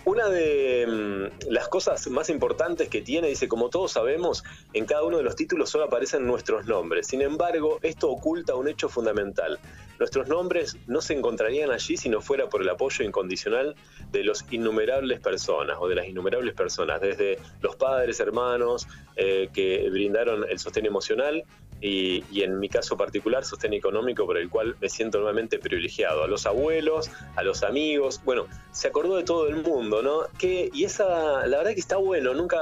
una 0.05 0.29
de 0.29 0.87
mm, 0.87 1.51
las 1.51 1.67
cosas 1.67 2.07
más 2.09 2.29
importantes 2.29 2.89
que 2.89 3.01
tiene, 3.01 3.27
dice, 3.27 3.47
como 3.47 3.69
todos 3.69 3.91
sabemos, 3.91 4.43
en 4.73 4.85
cada 4.85 5.03
uno 5.03 5.17
de 5.17 5.23
los 5.23 5.35
títulos 5.35 5.69
solo 5.69 5.85
aparecen 5.85 6.25
nuestros 6.25 6.65
nombres. 6.65 7.07
Sin 7.07 7.21
embargo, 7.21 7.79
esto 7.81 8.09
oculta 8.09 8.55
un 8.55 8.67
hecho 8.67 8.89
fundamental. 8.89 9.59
Nuestros 9.99 10.27
nombres 10.27 10.77
no 10.87 11.01
se 11.01 11.13
encontrarían 11.13 11.69
allí 11.69 11.95
si 11.95 12.09
no 12.09 12.21
fuera 12.21 12.49
por 12.49 12.63
el 12.63 12.69
apoyo 12.69 13.05
incondicional 13.05 13.75
de 14.11 14.23
los 14.23 14.43
innumerables 14.49 15.19
personas 15.19 15.77
o 15.79 15.87
de 15.87 15.95
las 15.95 16.07
innumerables 16.07 16.55
personas, 16.55 16.99
desde 16.99 17.37
los 17.61 17.75
padres, 17.75 18.19
hermanos, 18.19 18.87
eh, 19.15 19.49
que 19.53 19.87
brindaron 19.91 20.45
el 20.49 20.57
sostén 20.57 20.87
emocional 20.87 21.43
y, 21.81 22.43
en 22.43 22.59
mi 22.59 22.69
caso 22.69 22.95
particular 22.95 23.43
sostén 23.43 23.73
económico 23.73 24.25
por 24.25 24.37
el 24.37 24.49
cual 24.49 24.75
me 24.79 24.87
siento 24.87 25.17
nuevamente 25.17 25.59
privilegiado. 25.59 26.23
A 26.23 26.27
los 26.27 26.45
abuelos, 26.45 27.09
a 27.35 27.43
los 27.43 27.63
amigos, 27.63 28.21
bueno, 28.23 28.45
se 28.71 28.87
acordó 28.87 29.17
de 29.17 29.23
todo 29.23 29.47
el 29.47 29.63
mundo, 29.63 30.01
¿no? 30.01 30.21
Que, 30.37 30.69
y 30.73 30.83
esa, 30.83 31.45
la 31.47 31.57
verdad 31.57 31.73
que 31.73 31.79
está 31.79 31.97
bueno, 31.97 32.33
nunca, 32.33 32.59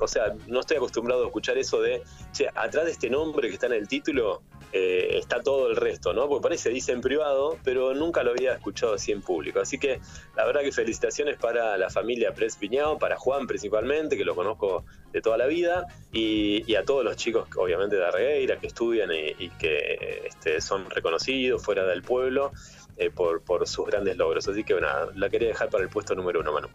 o 0.00 0.08
sea, 0.08 0.34
no 0.46 0.60
estoy 0.60 0.78
acostumbrado 0.78 1.24
a 1.24 1.26
escuchar 1.26 1.58
eso 1.58 1.80
de, 1.80 2.02
che, 2.32 2.48
atrás 2.54 2.86
de 2.86 2.92
este 2.92 3.10
nombre 3.10 3.48
que 3.48 3.54
está 3.54 3.66
en 3.66 3.74
el 3.74 3.88
título 3.88 4.42
eh, 4.72 5.18
está 5.18 5.42
todo 5.42 5.68
el 5.68 5.76
resto, 5.76 6.14
¿no? 6.14 6.28
Porque 6.28 6.42
parece, 6.42 6.70
dice 6.70 6.92
en 6.92 7.02
privado, 7.02 7.58
pero 7.62 7.94
nunca 7.94 8.22
lo 8.22 8.30
había 8.30 8.54
escuchado 8.54 8.94
así 8.94 9.12
en 9.12 9.20
público. 9.20 9.60
Así 9.60 9.78
que 9.78 10.00
la 10.34 10.46
verdad 10.46 10.62
que 10.62 10.72
felicitaciones 10.72 11.36
para 11.36 11.76
la 11.76 11.90
familia 11.90 12.32
Pres 12.32 12.56
Piñao, 12.56 12.98
para 12.98 13.18
Juan 13.18 13.46
principalmente, 13.46 14.16
que 14.16 14.24
lo 14.24 14.34
conozco 14.34 14.84
de 15.12 15.20
toda 15.20 15.36
la 15.36 15.46
vida, 15.46 15.86
y, 16.10 16.74
a 16.74 16.84
todos 16.84 17.04
los 17.04 17.16
chicos, 17.16 17.48
obviamente, 17.56 17.96
de 17.96 18.06
Arregueira, 18.06 18.58
que 18.58 18.66
estudian 18.66 19.10
y, 19.12 19.50
que 19.50 20.22
este, 20.24 20.60
son 20.62 20.88
reconocidos 20.88 21.62
fuera 21.62 21.84
del 21.84 22.02
pueblo 22.02 22.52
eh, 22.96 23.10
por, 23.10 23.42
por 23.42 23.68
sus 23.68 23.86
grandes 23.86 24.16
logros. 24.16 24.48
Así 24.48 24.64
que, 24.64 24.72
bueno, 24.72 24.88
la 25.14 25.28
quería 25.28 25.48
dejar 25.48 25.68
para 25.68 25.84
el 25.84 25.90
puesto 25.90 26.14
número 26.14 26.40
uno, 26.40 26.52
Manu. 26.52 26.68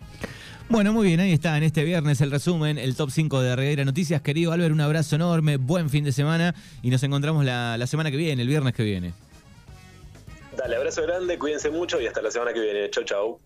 Bueno, 0.70 0.92
muy 0.92 1.08
bien, 1.08 1.22
ahí 1.22 1.32
está 1.32 1.56
en 1.56 1.64
este 1.64 1.86
viernes 1.86 2.20
el 2.20 2.30
resumen, 2.30 2.78
el 2.78 2.94
top 2.96 3.10
5 3.10 3.42
de 3.42 3.56
Regueira 3.56 3.86
Noticias. 3.86 4.22
Querido 4.22 4.52
Albert, 4.52 4.74
un 4.74 4.82
abrazo 4.82 5.16
enorme, 5.16 5.56
buen 5.56 5.90
fin 5.90 6.04
de 6.04 6.12
semana 6.12 6.54
y 6.82 6.90
nos 6.90 7.02
encontramos 7.04 7.46
la, 7.46 7.78
la 7.78 7.88
semana 7.88 8.12
que 8.12 8.18
viene, 8.18 8.42
el 8.42 8.50
viernes 8.50 8.74
que 8.74 8.84
viene. 8.84 9.14
Dale, 10.58 10.76
abrazo 10.76 11.04
grande, 11.04 11.38
cuídense 11.38 11.70
mucho 11.70 12.02
y 12.02 12.08
hasta 12.08 12.22
la 12.22 12.32
semana 12.32 12.52
que 12.52 12.60
viene. 12.60 12.90
Chau, 12.90 13.06
chau. 13.06 13.40